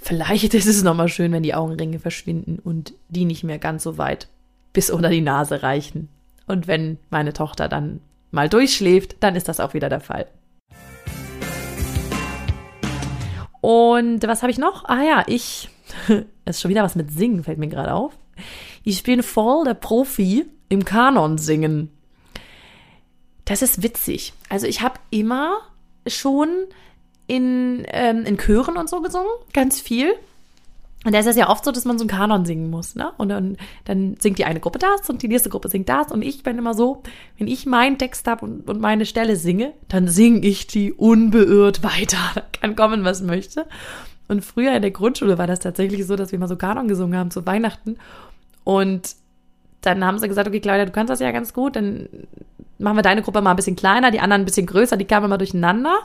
vielleicht 0.00 0.54
ist 0.54 0.66
es 0.66 0.82
nochmal 0.82 1.08
schön, 1.08 1.32
wenn 1.32 1.42
die 1.42 1.54
Augenringe 1.54 1.98
verschwinden 1.98 2.58
und 2.58 2.92
die 3.08 3.24
nicht 3.24 3.44
mehr 3.44 3.58
ganz 3.58 3.82
so 3.82 3.98
weit 3.98 4.28
bis 4.72 4.90
unter 4.90 5.08
die 5.08 5.22
Nase 5.22 5.62
reichen. 5.62 6.08
Und 6.46 6.66
wenn 6.66 6.98
meine 7.10 7.32
Tochter 7.32 7.68
dann 7.68 8.00
mal 8.30 8.48
durchschläft, 8.48 9.16
dann 9.20 9.36
ist 9.36 9.48
das 9.48 9.60
auch 9.60 9.74
wieder 9.74 9.88
der 9.88 10.00
Fall. 10.00 10.26
Und 13.60 14.22
was 14.26 14.42
habe 14.42 14.52
ich 14.52 14.58
noch? 14.58 14.84
Ah 14.84 15.02
ja, 15.02 15.24
ich, 15.26 15.68
es 16.44 16.56
ist 16.56 16.60
schon 16.60 16.70
wieder 16.70 16.84
was 16.84 16.94
mit 16.94 17.10
Singen, 17.10 17.44
fällt 17.44 17.58
mir 17.58 17.68
gerade 17.68 17.92
auf. 17.92 18.16
Ich 18.84 19.02
bin 19.02 19.22
voll 19.22 19.64
der 19.64 19.74
Profi 19.74 20.46
im 20.68 20.84
Kanon 20.84 21.38
singen. 21.38 21.90
Das 23.44 23.62
ist 23.62 23.82
witzig. 23.82 24.34
Also 24.48 24.66
ich 24.66 24.82
habe 24.82 25.00
immer 25.10 25.58
schon 26.06 26.48
in, 27.26 27.84
ähm, 27.88 28.24
in 28.24 28.36
Chören 28.38 28.76
und 28.76 28.88
so 28.88 29.00
gesungen, 29.00 29.30
ganz 29.52 29.80
viel. 29.80 30.14
Und 31.04 31.14
da 31.14 31.20
ist 31.20 31.26
es 31.26 31.36
ja 31.36 31.48
oft 31.48 31.64
so, 31.64 31.70
dass 31.70 31.84
man 31.84 31.96
so 31.96 32.02
einen 32.02 32.10
Kanon 32.10 32.44
singen 32.44 32.70
muss, 32.70 32.96
ne? 32.96 33.12
Und 33.18 33.28
dann, 33.28 33.56
dann 33.84 34.16
singt 34.18 34.38
die 34.38 34.44
eine 34.44 34.58
Gruppe 34.58 34.80
das 34.80 35.08
und 35.08 35.22
die 35.22 35.28
nächste 35.28 35.48
Gruppe 35.48 35.68
singt 35.68 35.88
das. 35.88 36.10
Und 36.10 36.22
ich 36.22 36.42
bin 36.42 36.58
immer 36.58 36.74
so, 36.74 37.02
wenn 37.38 37.46
ich 37.46 37.66
meinen 37.66 37.98
Text 37.98 38.26
habe 38.26 38.44
und, 38.44 38.68
und 38.68 38.80
meine 38.80 39.06
Stelle 39.06 39.36
singe, 39.36 39.72
dann 39.88 40.08
singe 40.08 40.40
ich 40.40 40.66
die 40.66 40.92
unbeirrt 40.92 41.84
weiter. 41.84 42.18
Da 42.34 42.42
kann 42.60 42.74
kommen, 42.74 43.04
was 43.04 43.22
möchte. 43.22 43.66
Und 44.26 44.44
früher 44.44 44.74
in 44.74 44.82
der 44.82 44.90
Grundschule 44.90 45.38
war 45.38 45.46
das 45.46 45.60
tatsächlich 45.60 46.04
so, 46.04 46.16
dass 46.16 46.32
wir 46.32 46.38
mal 46.38 46.48
so 46.48 46.56
Kanon 46.56 46.88
gesungen 46.88 47.16
haben 47.16 47.30
zu 47.30 47.46
Weihnachten. 47.46 47.96
Und 48.64 49.14
dann 49.80 50.04
haben 50.04 50.18
sie 50.18 50.28
gesagt, 50.28 50.48
okay, 50.48 50.60
Claudia, 50.60 50.84
du 50.84 50.92
kannst 50.92 51.10
das 51.10 51.20
ja 51.20 51.30
ganz 51.30 51.52
gut, 51.52 51.76
dann 51.76 52.08
machen 52.78 52.96
wir 52.96 53.02
deine 53.02 53.22
Gruppe 53.22 53.40
mal 53.40 53.50
ein 53.50 53.56
bisschen 53.56 53.76
kleiner, 53.76 54.10
die 54.10 54.20
anderen 54.20 54.42
ein 54.42 54.44
bisschen 54.44 54.66
größer, 54.66 54.96
die 54.96 55.04
kamen 55.04 55.26
immer 55.26 55.38
durcheinander. 55.38 55.98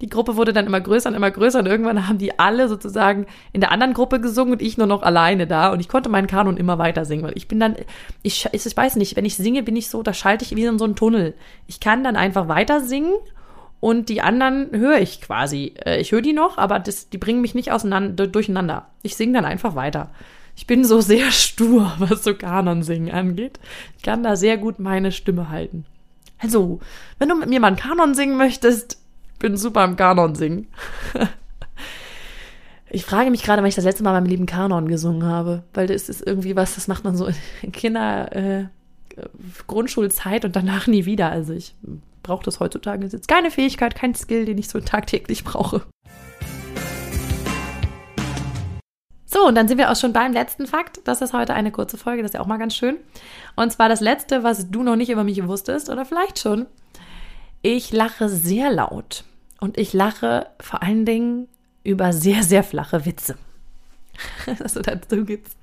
Die 0.00 0.08
Gruppe 0.08 0.36
wurde 0.36 0.52
dann 0.52 0.66
immer 0.66 0.80
größer 0.80 1.10
und 1.10 1.14
immer 1.14 1.30
größer 1.30 1.58
und 1.58 1.66
irgendwann 1.66 2.08
haben 2.08 2.18
die 2.18 2.38
alle 2.38 2.68
sozusagen 2.68 3.26
in 3.52 3.60
der 3.60 3.70
anderen 3.70 3.92
Gruppe 3.92 4.20
gesungen 4.20 4.54
und 4.54 4.62
ich 4.62 4.78
nur 4.78 4.86
noch 4.86 5.02
alleine 5.02 5.46
da 5.46 5.70
und 5.70 5.80
ich 5.80 5.88
konnte 5.88 6.08
meinen 6.08 6.26
Kanon 6.26 6.56
immer 6.56 6.78
weiter 6.78 7.04
singen, 7.04 7.24
weil 7.24 7.36
ich 7.36 7.48
bin 7.48 7.60
dann, 7.60 7.76
ich, 8.22 8.48
ich 8.52 8.76
weiß 8.76 8.96
nicht, 8.96 9.16
wenn 9.16 9.24
ich 9.24 9.36
singe, 9.36 9.62
bin 9.62 9.76
ich 9.76 9.90
so, 9.90 10.02
da 10.02 10.14
schalte 10.14 10.44
ich 10.44 10.56
wie 10.56 10.64
in 10.64 10.78
so 10.78 10.84
einen 10.86 10.96
Tunnel. 10.96 11.34
Ich 11.66 11.80
kann 11.80 12.02
dann 12.02 12.16
einfach 12.16 12.48
weiter 12.48 12.80
singen 12.80 13.12
und 13.80 14.08
die 14.08 14.22
anderen 14.22 14.70
höre 14.72 14.98
ich 14.98 15.20
quasi. 15.20 15.74
Äh, 15.84 16.00
ich 16.00 16.12
höre 16.12 16.22
die 16.22 16.32
noch, 16.32 16.56
aber 16.56 16.78
das, 16.78 17.10
die 17.10 17.18
bringen 17.18 17.42
mich 17.42 17.54
nicht 17.54 17.70
auseinander, 17.70 18.26
durcheinander. 18.26 18.86
Ich 19.02 19.14
singe 19.14 19.34
dann 19.34 19.44
einfach 19.44 19.74
weiter. 19.74 20.10
Ich 20.56 20.66
bin 20.66 20.84
so 20.84 21.00
sehr 21.00 21.30
stur, 21.30 21.92
was 21.98 22.24
so 22.24 22.34
Kanon 22.34 22.82
singen 22.82 23.12
angeht. 23.12 23.58
Ich 23.96 24.02
kann 24.02 24.22
da 24.22 24.36
sehr 24.36 24.56
gut 24.56 24.78
meine 24.78 25.12
Stimme 25.12 25.48
halten. 25.48 25.84
Also, 26.38 26.80
wenn 27.18 27.28
du 27.28 27.36
mit 27.36 27.48
mir 27.48 27.60
mal 27.60 27.68
einen 27.68 27.76
Kanon 27.76 28.14
singen 28.14 28.36
möchtest, 28.36 28.98
bin 29.38 29.56
super 29.56 29.84
im 29.84 29.96
Kanon 29.96 30.34
singen. 30.34 30.68
ich 32.90 33.04
frage 33.04 33.30
mich 33.30 33.42
gerade, 33.42 33.62
wann 33.62 33.68
ich 33.68 33.74
das 33.74 33.84
letzte 33.84 34.04
Mal 34.04 34.12
meinem 34.12 34.26
lieben 34.26 34.46
Kanon 34.46 34.88
gesungen 34.88 35.24
habe, 35.24 35.64
weil 35.74 35.86
das 35.86 36.08
ist 36.08 36.26
irgendwie 36.26 36.56
was, 36.56 36.74
das 36.74 36.88
macht 36.88 37.04
man 37.04 37.16
so 37.16 37.28
in 37.62 37.72
Kinder 37.72 38.32
äh, 38.32 38.64
Grundschulzeit 39.66 40.44
und 40.44 40.56
danach 40.56 40.86
nie 40.86 41.06
wieder. 41.06 41.30
Also 41.30 41.52
ich 41.52 41.74
brauche 42.22 42.44
das 42.44 42.60
heutzutage. 42.60 43.00
Das 43.00 43.08
ist 43.08 43.12
jetzt 43.12 43.28
keine 43.28 43.50
Fähigkeit, 43.50 43.94
kein 43.94 44.14
Skill, 44.14 44.44
den 44.44 44.58
ich 44.58 44.68
so 44.68 44.80
tagtäglich 44.80 45.44
brauche. 45.44 45.82
So, 49.34 49.48
und 49.48 49.56
dann 49.56 49.66
sind 49.66 49.78
wir 49.78 49.90
auch 49.90 49.96
schon 49.96 50.12
beim 50.12 50.32
letzten 50.32 50.68
Fakt. 50.68 51.00
Das 51.06 51.20
ist 51.20 51.32
heute 51.32 51.54
eine 51.54 51.72
kurze 51.72 51.98
Folge, 51.98 52.22
das 52.22 52.30
ist 52.30 52.34
ja 52.34 52.40
auch 52.40 52.46
mal 52.46 52.56
ganz 52.56 52.76
schön. 52.76 52.98
Und 53.56 53.72
zwar 53.72 53.88
das 53.88 54.00
letzte, 54.00 54.44
was 54.44 54.70
du 54.70 54.84
noch 54.84 54.94
nicht 54.94 55.10
über 55.10 55.24
mich 55.24 55.44
wusstest, 55.44 55.90
oder 55.90 56.04
vielleicht 56.04 56.38
schon. 56.38 56.66
Ich 57.60 57.92
lache 57.92 58.28
sehr 58.28 58.70
laut. 58.70 59.24
Und 59.58 59.76
ich 59.76 59.92
lache 59.92 60.46
vor 60.60 60.84
allen 60.84 61.04
Dingen 61.04 61.48
über 61.82 62.12
sehr, 62.12 62.44
sehr 62.44 62.62
flache 62.62 63.06
Witze. 63.06 63.36
also 64.60 64.80
dazu 64.80 65.24
gibt's. 65.24 65.56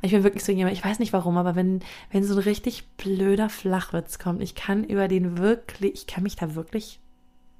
Ich 0.00 0.12
bin 0.12 0.24
wirklich 0.24 0.42
so 0.42 0.52
jemand, 0.52 0.74
ich 0.74 0.82
weiß 0.82 0.98
nicht 0.98 1.12
warum, 1.12 1.36
aber 1.36 1.54
wenn, 1.54 1.80
wenn 2.10 2.24
so 2.24 2.36
ein 2.36 2.40
richtig 2.40 2.88
blöder 2.96 3.50
Flachwitz 3.50 4.18
kommt, 4.18 4.40
ich 4.40 4.54
kann 4.54 4.82
über 4.82 5.08
den 5.08 5.36
wirklich, 5.36 5.92
ich 5.92 6.06
kann 6.06 6.22
mich 6.22 6.36
da 6.36 6.54
wirklich, 6.54 7.00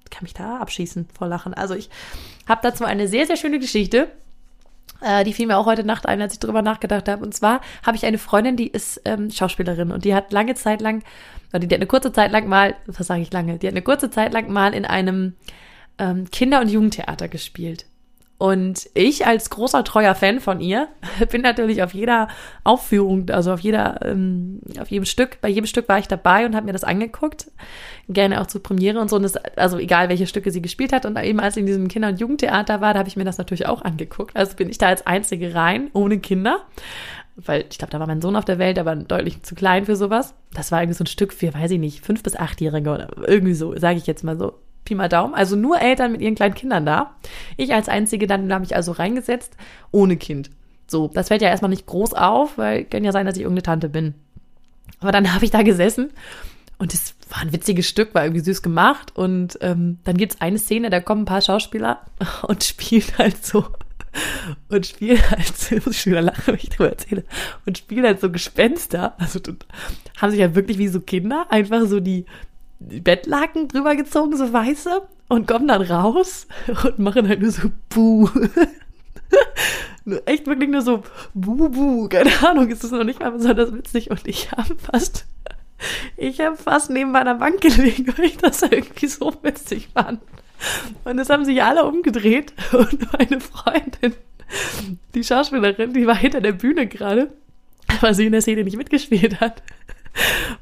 kann 0.09 0.23
mich 0.23 0.33
da 0.33 0.57
abschießen 0.57 1.09
vor 1.13 1.29
Lachen. 1.29 1.53
Also 1.53 1.75
ich 1.75 1.91
habe 2.49 2.63
dazu 2.63 2.87
eine 2.87 3.09
sehr, 3.09 3.27
sehr 3.27 3.37
schöne 3.37 3.59
Geschichte 3.59 4.11
die 5.25 5.33
fiel 5.33 5.47
mir 5.47 5.57
auch 5.57 5.67
heute 5.67 5.85
Nacht 5.85 6.07
ein, 6.07 6.21
als 6.21 6.35
ich 6.35 6.41
drüber 6.41 6.61
nachgedacht 6.63 7.09
habe. 7.09 7.25
Und 7.25 7.35
zwar 7.35 7.61
habe 7.87 7.97
ich 7.97 8.05
eine 8.05 8.19
Freundin, 8.19 8.57
die 8.57 8.69
ist 8.69 9.01
ähm, 9.07 9.31
Schauspielerin 9.31 9.93
und 9.93 10.05
die 10.05 10.15
hat 10.15 10.33
lange 10.33 10.55
Zeit 10.55 10.81
lang, 10.81 11.03
oder 11.53 11.61
die 11.61 11.75
hat 11.75 11.81
eine 11.81 11.87
kurze 11.87 12.13
Zeit 12.13 12.33
lang 12.33 12.49
mal, 12.49 12.75
was 12.87 13.07
sage 13.07 13.23
ich 13.23 13.33
lange, 13.33 13.59
die 13.59 13.67
hat 13.67 13.73
eine 13.73 13.83
kurze 13.83 14.11
Zeit 14.11 14.33
lang 14.33 14.53
mal 14.53 14.75
in 14.75 14.85
einem 14.85 15.35
ähm, 15.99 16.31
Kinder- 16.31 16.61
und 16.61 16.69
Jugendtheater 16.69 17.29
gespielt. 17.29 17.87
Und 18.41 18.89
ich 18.95 19.27
als 19.27 19.51
großer 19.51 19.85
treuer 19.85 20.15
Fan 20.15 20.41
von 20.41 20.63
ihr 20.63 20.89
bin 21.31 21.43
natürlich 21.43 21.83
auf 21.83 21.93
jeder 21.93 22.29
Aufführung, 22.65 23.29
also 23.29 23.53
auf 23.53 23.61
jeder, 23.61 24.01
ähm, 24.03 24.63
auf 24.81 24.91
jedem 24.91 25.05
Stück, 25.05 25.43
bei 25.43 25.51
jedem 25.51 25.67
Stück 25.67 25.91
war 25.91 25.99
ich 25.99 26.09
dabei 26.09 26.47
und 26.47 26.57
habe 26.57 26.65
mir 26.65 26.73
das 26.73 26.83
angeguckt, 26.83 27.51
gerne 28.09 28.41
auch 28.41 28.47
zur 28.47 28.63
Premiere 28.63 28.99
und 28.99 29.11
so. 29.11 29.17
Und 29.17 29.25
das, 29.25 29.37
also 29.37 29.77
egal 29.77 30.09
welche 30.09 30.27
Stücke 30.27 30.51
sie 30.53 30.63
gespielt 30.63 30.95
hat. 30.95 31.05
Und 31.05 31.19
eben 31.19 31.39
als 31.39 31.53
sie 31.53 31.61
in 31.61 31.67
diesem 31.67 31.89
Kinder- 31.89 32.09
und 32.09 32.19
Jugendtheater 32.19 32.81
war, 32.81 32.95
da 32.95 33.01
habe 33.01 33.11
ich 33.11 33.17
mir 33.17 33.27
das 33.27 33.37
natürlich 33.37 33.67
auch 33.67 33.83
angeguckt. 33.83 34.35
Also 34.35 34.57
bin 34.57 34.71
ich 34.71 34.79
da 34.79 34.87
als 34.87 35.07
einzige 35.07 35.55
rein, 35.55 35.91
ohne 35.93 36.19
Kinder. 36.19 36.63
Weil 37.37 37.67
ich 37.71 37.77
glaube, 37.77 37.93
da 37.93 38.01
war 38.01 38.07
mein 38.07 38.23
Sohn 38.23 38.37
auf 38.37 38.47
der 38.47 38.59
Welt, 38.59 38.79
aber 38.79 38.97
deutlich 38.97 39.43
zu 39.43 39.55
klein 39.55 39.85
für 39.85 39.97
sowas. 39.97 40.33
Das 40.55 40.73
war 40.73 40.81
irgendwie 40.81 40.97
so 40.97 41.05
ein 41.05 41.09
Stück 41.09 41.35
für, 41.35 41.53
weiß 41.53 41.73
ich 41.73 41.79
nicht, 41.79 42.07
fünf 42.07 42.23
bis 42.23 42.37
achtjährige 42.37 42.89
oder 42.89 43.09
irgendwie 43.27 43.53
so, 43.53 43.77
sage 43.77 43.99
ich 43.99 44.07
jetzt 44.07 44.25
mal 44.25 44.39
so. 44.39 44.55
Pi 44.91 44.97
mal 44.97 45.09
Daumen. 45.09 45.35
Also 45.35 45.55
nur 45.55 45.81
Eltern 45.81 46.11
mit 46.11 46.21
ihren 46.21 46.35
kleinen 46.35 46.55
Kindern 46.55 46.85
da. 46.85 47.15
Ich 47.57 47.73
als 47.73 47.89
Einzige, 47.89 48.27
dann 48.27 48.53
habe 48.53 48.65
ich 48.65 48.75
also 48.75 48.91
reingesetzt, 48.91 49.57
ohne 49.93 50.17
Kind. 50.17 50.51
So, 50.89 51.07
das 51.07 51.29
fällt 51.29 51.43
ja 51.43 51.49
erstmal 51.49 51.69
nicht 51.69 51.87
groß 51.87 52.13
auf, 52.15 52.59
weil 52.59 52.85
kann 52.85 53.05
ja 53.05 53.13
sein, 53.13 53.25
dass 53.25 53.37
ich 53.37 53.43
irgendeine 53.43 53.63
Tante 53.63 53.89
bin. 53.89 54.15
Aber 54.99 55.13
dann 55.13 55.33
habe 55.35 55.45
ich 55.45 55.53
da 55.53 55.63
gesessen 55.63 56.11
und 56.79 56.93
es 56.93 57.15
war 57.31 57.43
ein 57.43 57.53
witziges 57.53 57.89
Stück, 57.89 58.15
war 58.15 58.25
irgendwie 58.25 58.43
süß 58.43 58.63
gemacht. 58.63 59.15
Und 59.15 59.59
ähm, 59.61 59.99
dann 60.03 60.17
gibt 60.17 60.33
es 60.33 60.41
eine 60.41 60.59
Szene, 60.59 60.91
da 60.91 60.99
kommen 60.99 61.23
ein 61.23 61.27
paar 61.27 61.41
Schauspieler 61.41 62.01
und 62.43 62.65
spielen 62.65 63.05
halt 63.17 63.47
so 63.47 63.65
und 64.69 64.87
spielen 64.87 65.23
halt, 65.31 65.53
ich 65.71 65.87
muss 65.87 65.99
schon 65.99 66.13
wieder 66.13 66.23
lachen, 66.23 66.43
wenn 66.49 66.57
ich 66.57 66.71
drüber 66.71 66.91
erzähle, 66.91 67.25
und 67.65 67.79
spielen 67.79 68.05
halt 68.05 68.21
so 68.21 68.29
Gespenster, 68.29 69.15
also 69.21 69.39
haben 70.17 70.31
sich 70.31 70.41
ja 70.41 70.47
halt 70.47 70.57
wirklich 70.57 70.79
wie 70.79 70.89
so 70.89 71.01
Kinder 71.01 71.47
einfach 71.49 71.87
so 71.87 72.01
die, 72.01 72.27
Bettlaken 72.81 73.69
drüber 73.69 73.95
gezogen, 73.95 74.37
so 74.37 74.53
weiße, 74.53 75.03
und 75.31 75.47
kommen 75.47 75.69
dann 75.69 75.83
raus 75.83 76.49
und 76.85 76.99
machen 76.99 77.29
halt 77.29 77.41
nur 77.41 77.53
so 77.53 77.71
Buh. 77.89 78.29
Echt 80.27 80.47
wirklich 80.47 80.69
nur 80.69 80.83
so 80.83 81.05
Buh, 81.35 81.69
Buh. 81.69 82.09
Keine 82.09 82.33
Ahnung, 82.47 82.69
ist 82.69 82.83
das 82.83 82.91
noch 82.91 83.05
nicht 83.05 83.21
mal 83.21 83.31
besonders 83.31 83.73
witzig. 83.73 84.11
Und 84.11 84.27
ich 84.27 84.51
habe 84.51 84.75
fast, 84.77 85.27
ich 86.17 86.41
habe 86.41 86.57
fast 86.57 86.91
neben 86.91 87.13
meiner 87.13 87.37
Bank 87.37 87.61
gelegen, 87.61 88.13
weil 88.17 88.25
ich 88.25 88.39
das 88.39 88.63
irgendwie 88.63 89.07
so 89.07 89.33
witzig 89.43 89.91
fand. 89.95 90.21
Und 91.05 91.19
es 91.19 91.31
haben 91.31 91.45
sich 91.45 91.63
alle 91.63 91.85
umgedreht 91.85 92.53
und 92.73 93.13
meine 93.13 93.41
Freundin, 93.41 94.15
die 95.15 95.25
Schauspielerin, 95.25 95.93
die 95.93 96.07
war 96.07 96.17
hinter 96.17 96.41
der 96.41 96.53
Bühne 96.53 96.87
gerade, 96.87 97.33
weil 98.01 98.15
sie 98.15 98.27
in 98.27 98.33
der 98.33 98.43
Szene 98.43 98.65
nicht 98.65 98.77
mitgespielt 98.77 99.41
hat. 99.41 99.63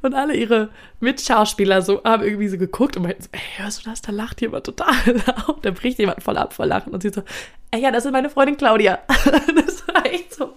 Und 0.03 0.15
alle 0.15 0.37
ihre 0.37 0.69
Mitschauspieler 1.01 1.83
so 1.83 2.03
haben 2.05 2.23
irgendwie 2.23 2.49
so 2.49 2.59
geguckt 2.59 2.97
und 2.97 3.05
meinten 3.05 3.23
so, 3.23 3.29
ey, 3.33 3.41
hörst 3.57 3.85
du 3.85 3.91
das? 3.91 4.03
Da 4.03 4.13
lacht 4.13 4.41
jemand 4.41 4.65
total 4.65 4.95
laut. 5.27 5.65
Da 5.65 5.71
bricht 5.71 5.99
jemand 5.99 6.23
voll 6.23 6.37
ab 6.37 6.53
vor 6.53 6.67
Lachen 6.67 6.93
und 6.93 7.03
sie 7.03 7.11
so, 7.11 7.23
ey, 7.71 7.81
ja, 7.81 7.91
das 7.91 8.05
ist 8.05 8.13
meine 8.13 8.31
Freundin 8.31 8.57
Claudia. 8.57 8.99
Das 9.55 9.87
war 9.89 10.07
echt 10.07 10.35
so. 10.35 10.55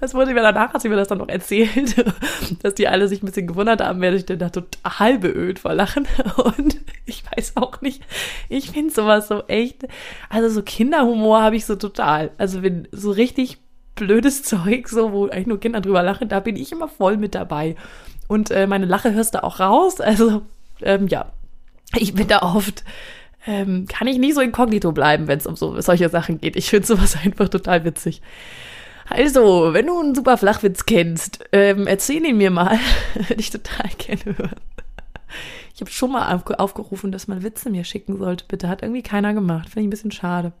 Das 0.00 0.14
wurde 0.14 0.32
mir 0.32 0.42
danach, 0.42 0.72
hat 0.72 0.80
sie 0.80 0.88
mir 0.88 0.96
das 0.96 1.08
dann 1.08 1.18
noch 1.18 1.28
erzählt, 1.28 1.96
dass 2.62 2.74
die 2.74 2.88
alle 2.88 3.08
sich 3.08 3.22
ein 3.22 3.26
bisschen 3.26 3.46
gewundert 3.46 3.82
haben, 3.82 4.00
werde 4.00 4.16
ich 4.16 4.24
denn 4.24 4.38
da 4.38 4.48
total 4.48 5.18
beölt 5.18 5.58
vor 5.58 5.74
Lachen. 5.74 6.06
Und 6.36 6.78
ich 7.04 7.22
weiß 7.36 7.56
auch 7.56 7.80
nicht, 7.80 8.02
ich 8.48 8.70
finde 8.70 8.92
sowas 8.92 9.28
so 9.28 9.42
echt, 9.48 9.86
also 10.28 10.48
so 10.48 10.62
Kinderhumor 10.62 11.42
habe 11.42 11.56
ich 11.56 11.66
so 11.66 11.76
total. 11.76 12.30
Also 12.38 12.62
wenn 12.62 12.88
so 12.92 13.10
richtig 13.10 13.58
blödes 14.00 14.42
Zeug, 14.42 14.88
so, 14.88 15.12
wo 15.12 15.26
eigentlich 15.26 15.46
nur 15.46 15.60
Kinder 15.60 15.80
drüber 15.80 16.02
lachen, 16.02 16.28
da 16.28 16.40
bin 16.40 16.56
ich 16.56 16.72
immer 16.72 16.88
voll 16.88 17.16
mit 17.16 17.34
dabei. 17.34 17.76
Und 18.26 18.50
äh, 18.50 18.66
meine 18.66 18.86
Lache 18.86 19.12
hörst 19.12 19.34
du 19.34 19.44
auch 19.44 19.60
raus. 19.60 19.98
Also, 20.00 20.42
ähm, 20.82 21.08
ja, 21.08 21.26
ich 21.96 22.14
bin 22.14 22.26
da 22.26 22.40
oft, 22.40 22.84
ähm, 23.46 23.86
kann 23.86 24.08
ich 24.08 24.18
nicht 24.18 24.34
so 24.34 24.40
inkognito 24.40 24.92
bleiben, 24.92 25.28
wenn 25.28 25.38
es 25.38 25.46
um 25.46 25.56
so 25.56 25.78
solche 25.80 26.08
Sachen 26.08 26.40
geht. 26.40 26.56
Ich 26.56 26.70
finde 26.70 26.86
sowas 26.86 27.16
einfach 27.24 27.48
total 27.48 27.84
witzig. 27.84 28.22
Also, 29.08 29.74
wenn 29.74 29.86
du 29.86 29.98
einen 29.98 30.14
super 30.14 30.36
Flachwitz 30.38 30.86
kennst, 30.86 31.44
ähm, 31.52 31.86
erzähl 31.86 32.24
ihn 32.24 32.38
mir 32.38 32.50
mal. 32.50 32.78
Würde 33.14 33.40
ich 33.40 33.50
total 33.50 33.90
gerne 33.98 34.38
hören. 34.38 34.60
Ich 35.74 35.80
habe 35.80 35.90
schon 35.90 36.12
mal 36.12 36.40
aufgerufen, 36.58 37.10
dass 37.10 37.26
man 37.26 37.42
Witze 37.42 37.70
mir 37.70 37.84
schicken 37.84 38.18
sollte. 38.18 38.44
Bitte 38.46 38.68
hat 38.68 38.82
irgendwie 38.82 39.02
keiner 39.02 39.34
gemacht. 39.34 39.68
Finde 39.68 39.80
ich 39.80 39.86
ein 39.86 39.90
bisschen 39.90 40.12
schade. 40.12 40.52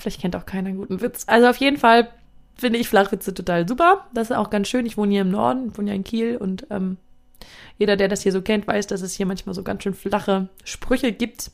Vielleicht 0.00 0.20
kennt 0.20 0.36
auch 0.36 0.46
keiner 0.46 0.68
einen 0.68 0.78
guten 0.78 1.00
Witz. 1.00 1.24
Also 1.26 1.48
auf 1.48 1.56
jeden 1.56 1.76
Fall 1.76 2.08
finde 2.56 2.78
ich 2.78 2.88
Flachwitze 2.88 3.34
total 3.34 3.68
super. 3.68 4.06
Das 4.12 4.30
ist 4.30 4.36
auch 4.36 4.50
ganz 4.50 4.68
schön. 4.68 4.86
Ich 4.86 4.96
wohne 4.96 5.12
hier 5.12 5.22
im 5.22 5.30
Norden, 5.30 5.68
ich 5.70 5.78
wohne 5.78 5.90
ja 5.90 5.96
in 5.96 6.04
Kiel 6.04 6.36
und 6.36 6.66
ähm, 6.70 6.96
jeder, 7.78 7.96
der 7.96 8.08
das 8.08 8.22
hier 8.22 8.32
so 8.32 8.42
kennt, 8.42 8.66
weiß, 8.66 8.86
dass 8.86 9.00
es 9.02 9.14
hier 9.14 9.26
manchmal 9.26 9.54
so 9.54 9.62
ganz 9.62 9.82
schön 9.82 9.94
flache 9.94 10.48
Sprüche 10.64 11.12
gibt. 11.12 11.50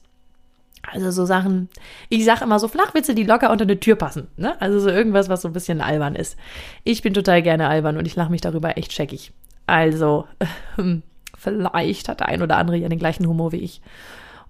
Also 0.93 1.11
so 1.11 1.25
Sachen, 1.25 1.69
ich 2.09 2.25
sage 2.25 2.45
immer 2.45 2.59
so 2.59 2.69
Flachwitze, 2.69 3.15
die 3.15 3.25
locker 3.25 3.51
unter 3.51 3.65
eine 3.65 3.81
Tür 3.81 3.97
passen. 3.97 4.29
Ne? 4.37 4.61
Also 4.61 4.79
so 4.79 4.89
irgendwas, 4.89 5.29
was 5.29 5.43
so 5.43 5.49
ein 5.49 5.53
bisschen 5.53 5.81
albern 5.81 6.15
ist. 6.15 6.37
Ich 6.85 7.03
bin 7.03 7.15
total 7.15 7.43
gerne 7.43 7.69
albern 7.69 7.97
und 7.97 8.07
ich 8.07 8.17
lache 8.17 8.31
mich 8.31 8.41
darüber 8.41 8.77
echt 8.77 8.93
checkig. 8.93 9.33
Also, 9.67 10.27
äh, 10.39 10.83
vielleicht 11.37 12.09
hat 12.09 12.21
der 12.21 12.29
ein 12.29 12.43
oder 12.43 12.57
andere 12.57 12.77
ja 12.77 12.89
den 12.89 12.99
gleichen 12.99 13.27
Humor 13.27 13.53
wie 13.53 13.59
ich 13.59 13.81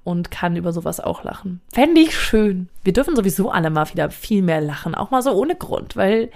und 0.06 0.30
kann 0.30 0.54
über 0.54 0.72
sowas 0.72 1.00
auch 1.00 1.24
lachen. 1.24 1.60
Fände 1.72 2.00
ich 2.00 2.16
schön. 2.16 2.68
Wir 2.84 2.92
dürfen 2.92 3.16
sowieso 3.16 3.50
alle 3.50 3.70
mal 3.70 3.90
wieder 3.90 4.08
viel 4.10 4.40
mehr 4.40 4.60
lachen, 4.60 4.94
auch 4.94 5.10
mal 5.10 5.20
so 5.20 5.32
ohne 5.32 5.56
Grund, 5.56 5.96
weil 5.96 6.30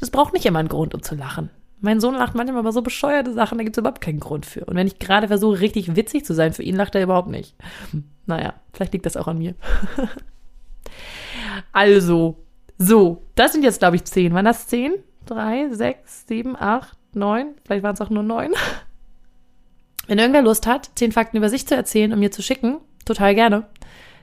es 0.00 0.10
braucht 0.10 0.34
nicht 0.34 0.44
immer 0.44 0.58
einen 0.58 0.68
Grund, 0.68 0.94
um 0.94 1.02
zu 1.02 1.14
lachen. 1.14 1.48
Mein 1.80 1.98
Sohn 1.98 2.14
lacht 2.14 2.34
manchmal 2.34 2.60
über 2.60 2.72
so 2.72 2.82
bescheuerte 2.82 3.32
Sachen, 3.32 3.56
da 3.56 3.64
gibt 3.64 3.76
es 3.76 3.80
überhaupt 3.80 4.02
keinen 4.02 4.20
Grund 4.20 4.44
für. 4.44 4.66
Und 4.66 4.76
wenn 4.76 4.86
ich 4.86 4.98
gerade 4.98 5.28
versuche, 5.28 5.60
richtig 5.60 5.96
witzig 5.96 6.26
zu 6.26 6.34
sein, 6.34 6.52
für 6.52 6.62
ihn 6.62 6.76
lacht 6.76 6.94
er 6.94 7.02
überhaupt 7.02 7.28
nicht. 7.28 7.54
Naja, 8.26 8.52
vielleicht 8.74 8.92
liegt 8.92 9.06
das 9.06 9.16
auch 9.16 9.28
an 9.28 9.38
mir. 9.38 9.54
also, 11.72 12.36
so, 12.76 13.22
das 13.34 13.52
sind 13.52 13.62
jetzt, 13.62 13.78
glaube 13.78 13.96
ich, 13.96 14.04
zehn. 14.04 14.34
Waren 14.34 14.44
das 14.44 14.66
zehn? 14.66 14.92
Drei, 15.24 15.70
sechs, 15.70 16.26
sieben, 16.26 16.54
acht, 16.54 16.98
neun? 17.14 17.54
Vielleicht 17.64 17.82
waren 17.82 17.94
es 17.94 18.00
auch 18.02 18.10
nur 18.10 18.22
neun. 18.22 18.52
Wenn 20.06 20.18
irgendwer 20.18 20.42
Lust 20.42 20.66
hat, 20.66 20.90
zehn 20.96 21.12
Fakten 21.12 21.38
über 21.38 21.48
sich 21.48 21.66
zu 21.66 21.74
erzählen 21.74 22.12
und 22.12 22.18
mir 22.18 22.30
zu 22.30 22.42
schicken, 22.42 22.78
total 23.06 23.34
gerne. 23.34 23.66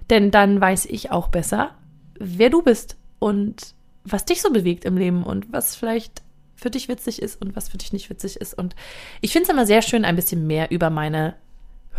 Denn 0.09 0.29
dann 0.29 0.61
weiß 0.61 0.85
ich 0.85 1.11
auch 1.11 1.29
besser, 1.29 1.71
wer 2.19 2.49
du 2.49 2.61
bist 2.61 2.97
und 3.19 3.73
was 4.03 4.25
dich 4.25 4.41
so 4.41 4.51
bewegt 4.51 4.85
im 4.85 4.97
Leben 4.97 5.23
und 5.23 5.51
was 5.51 5.75
vielleicht 5.75 6.21
für 6.55 6.69
dich 6.69 6.87
witzig 6.87 7.21
ist 7.21 7.41
und 7.41 7.55
was 7.55 7.69
für 7.69 7.77
dich 7.77 7.93
nicht 7.93 8.09
witzig 8.09 8.37
ist. 8.37 8.53
Und 8.53 8.75
ich 9.21 9.31
finde 9.31 9.45
es 9.45 9.49
immer 9.49 9.65
sehr 9.65 9.81
schön, 9.81 10.05
ein 10.05 10.15
bisschen 10.15 10.45
mehr 10.45 10.71
über 10.71 10.89
meine 10.89 11.35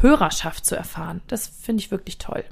Hörerschaft 0.00 0.64
zu 0.64 0.76
erfahren. 0.76 1.22
Das 1.28 1.46
finde 1.46 1.82
ich 1.82 1.90
wirklich 1.90 2.18
toll. 2.18 2.44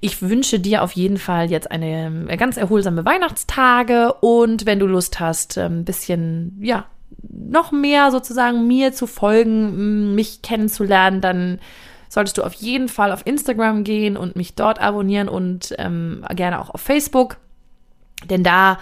Ich 0.00 0.22
wünsche 0.22 0.58
dir 0.58 0.82
auf 0.82 0.92
jeden 0.92 1.18
Fall 1.18 1.50
jetzt 1.50 1.70
eine 1.70 2.26
ganz 2.38 2.56
erholsame 2.56 3.04
Weihnachtstage 3.04 4.14
und 4.14 4.64
wenn 4.64 4.78
du 4.78 4.86
Lust 4.86 5.20
hast, 5.20 5.58
ein 5.58 5.84
bisschen, 5.84 6.58
ja, 6.62 6.86
noch 7.28 7.72
mehr 7.72 8.10
sozusagen 8.10 8.66
mir 8.66 8.92
zu 8.94 9.06
folgen, 9.06 10.14
mich 10.14 10.40
kennenzulernen, 10.40 11.20
dann 11.20 11.60
solltest 12.10 12.36
du 12.36 12.42
auf 12.42 12.52
jeden 12.54 12.88
Fall 12.88 13.12
auf 13.12 13.24
Instagram 13.24 13.84
gehen 13.84 14.18
und 14.18 14.36
mich 14.36 14.54
dort 14.54 14.80
abonnieren 14.80 15.28
und 15.28 15.74
ähm, 15.78 16.24
gerne 16.34 16.60
auch 16.60 16.68
auf 16.70 16.80
Facebook. 16.82 17.38
Denn 18.28 18.42
da 18.44 18.78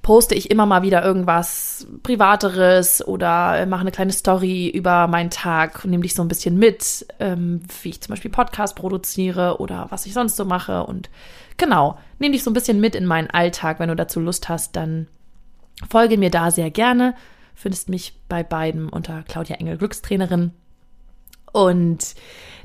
poste 0.00 0.34
ich 0.34 0.50
immer 0.50 0.64
mal 0.64 0.82
wieder 0.82 1.04
irgendwas 1.04 1.86
Privateres 2.02 3.06
oder 3.06 3.66
mache 3.66 3.82
eine 3.82 3.90
kleine 3.90 4.12
Story 4.12 4.68
über 4.68 5.08
meinen 5.08 5.30
Tag 5.30 5.84
und 5.84 5.90
nehme 5.90 6.04
dich 6.04 6.14
so 6.14 6.22
ein 6.22 6.28
bisschen 6.28 6.56
mit, 6.56 7.06
ähm, 7.18 7.62
wie 7.82 7.90
ich 7.90 8.00
zum 8.00 8.12
Beispiel 8.12 8.30
Podcast 8.30 8.76
produziere 8.76 9.58
oder 9.58 9.86
was 9.90 10.06
ich 10.06 10.14
sonst 10.14 10.36
so 10.36 10.44
mache. 10.44 10.84
Und 10.84 11.10
genau, 11.56 11.98
nehme 12.20 12.32
dich 12.32 12.44
so 12.44 12.50
ein 12.50 12.54
bisschen 12.54 12.80
mit 12.80 12.94
in 12.94 13.06
meinen 13.06 13.30
Alltag. 13.30 13.80
Wenn 13.80 13.88
du 13.88 13.96
dazu 13.96 14.20
Lust 14.20 14.48
hast, 14.48 14.76
dann 14.76 15.08
folge 15.88 16.16
mir 16.16 16.30
da 16.30 16.52
sehr 16.52 16.70
gerne. 16.70 17.14
Findest 17.54 17.88
mich 17.88 18.14
bei 18.28 18.44
beiden 18.44 18.88
unter 18.88 19.24
Claudia 19.24 19.56
Engel 19.56 19.76
Glückstrainerin. 19.76 20.52
Und 21.52 22.14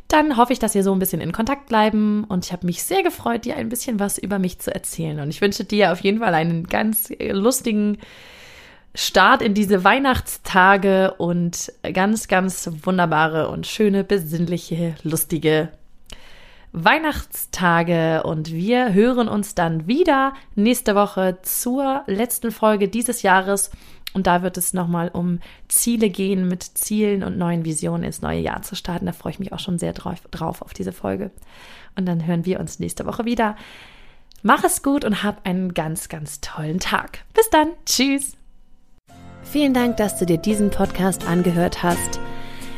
dann 0.07 0.37
hoffe 0.37 0.53
ich, 0.53 0.59
dass 0.59 0.73
wir 0.73 0.83
so 0.83 0.93
ein 0.93 0.99
bisschen 0.99 1.21
in 1.21 1.33
Kontakt 1.33 1.67
bleiben. 1.67 2.23
Und 2.23 2.45
ich 2.45 2.53
habe 2.53 2.65
mich 2.65 2.83
sehr 2.83 3.03
gefreut, 3.03 3.45
dir 3.45 3.57
ein 3.57 3.69
bisschen 3.69 3.99
was 3.99 4.17
über 4.17 4.39
mich 4.39 4.59
zu 4.59 4.73
erzählen. 4.73 5.19
Und 5.19 5.29
ich 5.29 5.41
wünsche 5.41 5.65
dir 5.65 5.91
auf 5.91 5.99
jeden 5.99 6.19
Fall 6.19 6.33
einen 6.33 6.65
ganz 6.65 7.11
lustigen 7.19 7.97
Start 8.95 9.41
in 9.43 9.53
diese 9.53 9.83
Weihnachtstage 9.83 11.13
und 11.17 11.71
ganz, 11.93 12.27
ganz 12.27 12.69
wunderbare 12.81 13.49
und 13.49 13.67
schöne, 13.67 14.03
besinnliche, 14.03 14.95
lustige 15.03 15.69
Weihnachtstage. 16.71 18.23
Und 18.23 18.51
wir 18.51 18.93
hören 18.93 19.27
uns 19.27 19.55
dann 19.55 19.87
wieder 19.87 20.33
nächste 20.55 20.95
Woche 20.95 21.37
zur 21.43 22.03
letzten 22.07 22.51
Folge 22.51 22.87
dieses 22.87 23.21
Jahres 23.21 23.71
und 24.13 24.27
da 24.27 24.41
wird 24.41 24.57
es 24.57 24.73
nochmal 24.73 25.09
um 25.09 25.39
Ziele 25.67 26.09
gehen, 26.09 26.47
mit 26.47 26.63
Zielen 26.63 27.23
und 27.23 27.37
neuen 27.37 27.65
Visionen 27.65 28.03
ins 28.03 28.21
neue 28.21 28.39
Jahr 28.39 28.61
zu 28.61 28.75
starten. 28.75 29.05
Da 29.05 29.11
freue 29.11 29.31
ich 29.31 29.39
mich 29.39 29.53
auch 29.53 29.59
schon 29.59 29.79
sehr 29.79 29.93
drauf, 29.93 30.21
drauf 30.31 30.61
auf 30.61 30.73
diese 30.73 30.91
Folge. 30.91 31.31
Und 31.95 32.07
dann 32.07 32.25
hören 32.25 32.45
wir 32.45 32.59
uns 32.59 32.79
nächste 32.79 33.05
Woche 33.05 33.25
wieder. 33.25 33.55
Mach 34.43 34.63
es 34.63 34.83
gut 34.83 35.03
und 35.03 35.23
hab 35.23 35.45
einen 35.45 35.73
ganz, 35.73 36.09
ganz 36.09 36.41
tollen 36.41 36.79
Tag. 36.79 37.19
Bis 37.33 37.49
dann. 37.49 37.69
Tschüss. 37.85 38.33
Vielen 39.43 39.73
Dank, 39.73 39.97
dass 39.97 40.17
du 40.17 40.25
dir 40.25 40.37
diesen 40.37 40.69
Podcast 40.69 41.27
angehört 41.27 41.83
hast. 41.83 42.19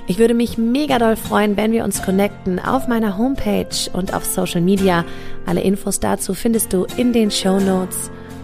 Ich 0.07 0.17
würde 0.17 0.33
mich 0.33 0.57
mega 0.57 0.97
doll 0.97 1.15
freuen, 1.15 1.55
wenn 1.55 1.71
wir 1.71 1.83
uns 1.83 2.01
connecten 2.01 2.59
auf 2.59 2.87
meiner 2.87 3.17
Homepage 3.17 3.91
und 3.93 4.13
auf 4.13 4.25
Social 4.25 4.61
Media. 4.61 5.05
Alle 5.45 5.61
Infos 5.61 5.99
dazu 5.99 6.33
findest 6.33 6.73
du 6.73 6.85
in 6.97 7.13
den 7.13 7.29
Show 7.29 7.59
Notes. 7.59 8.09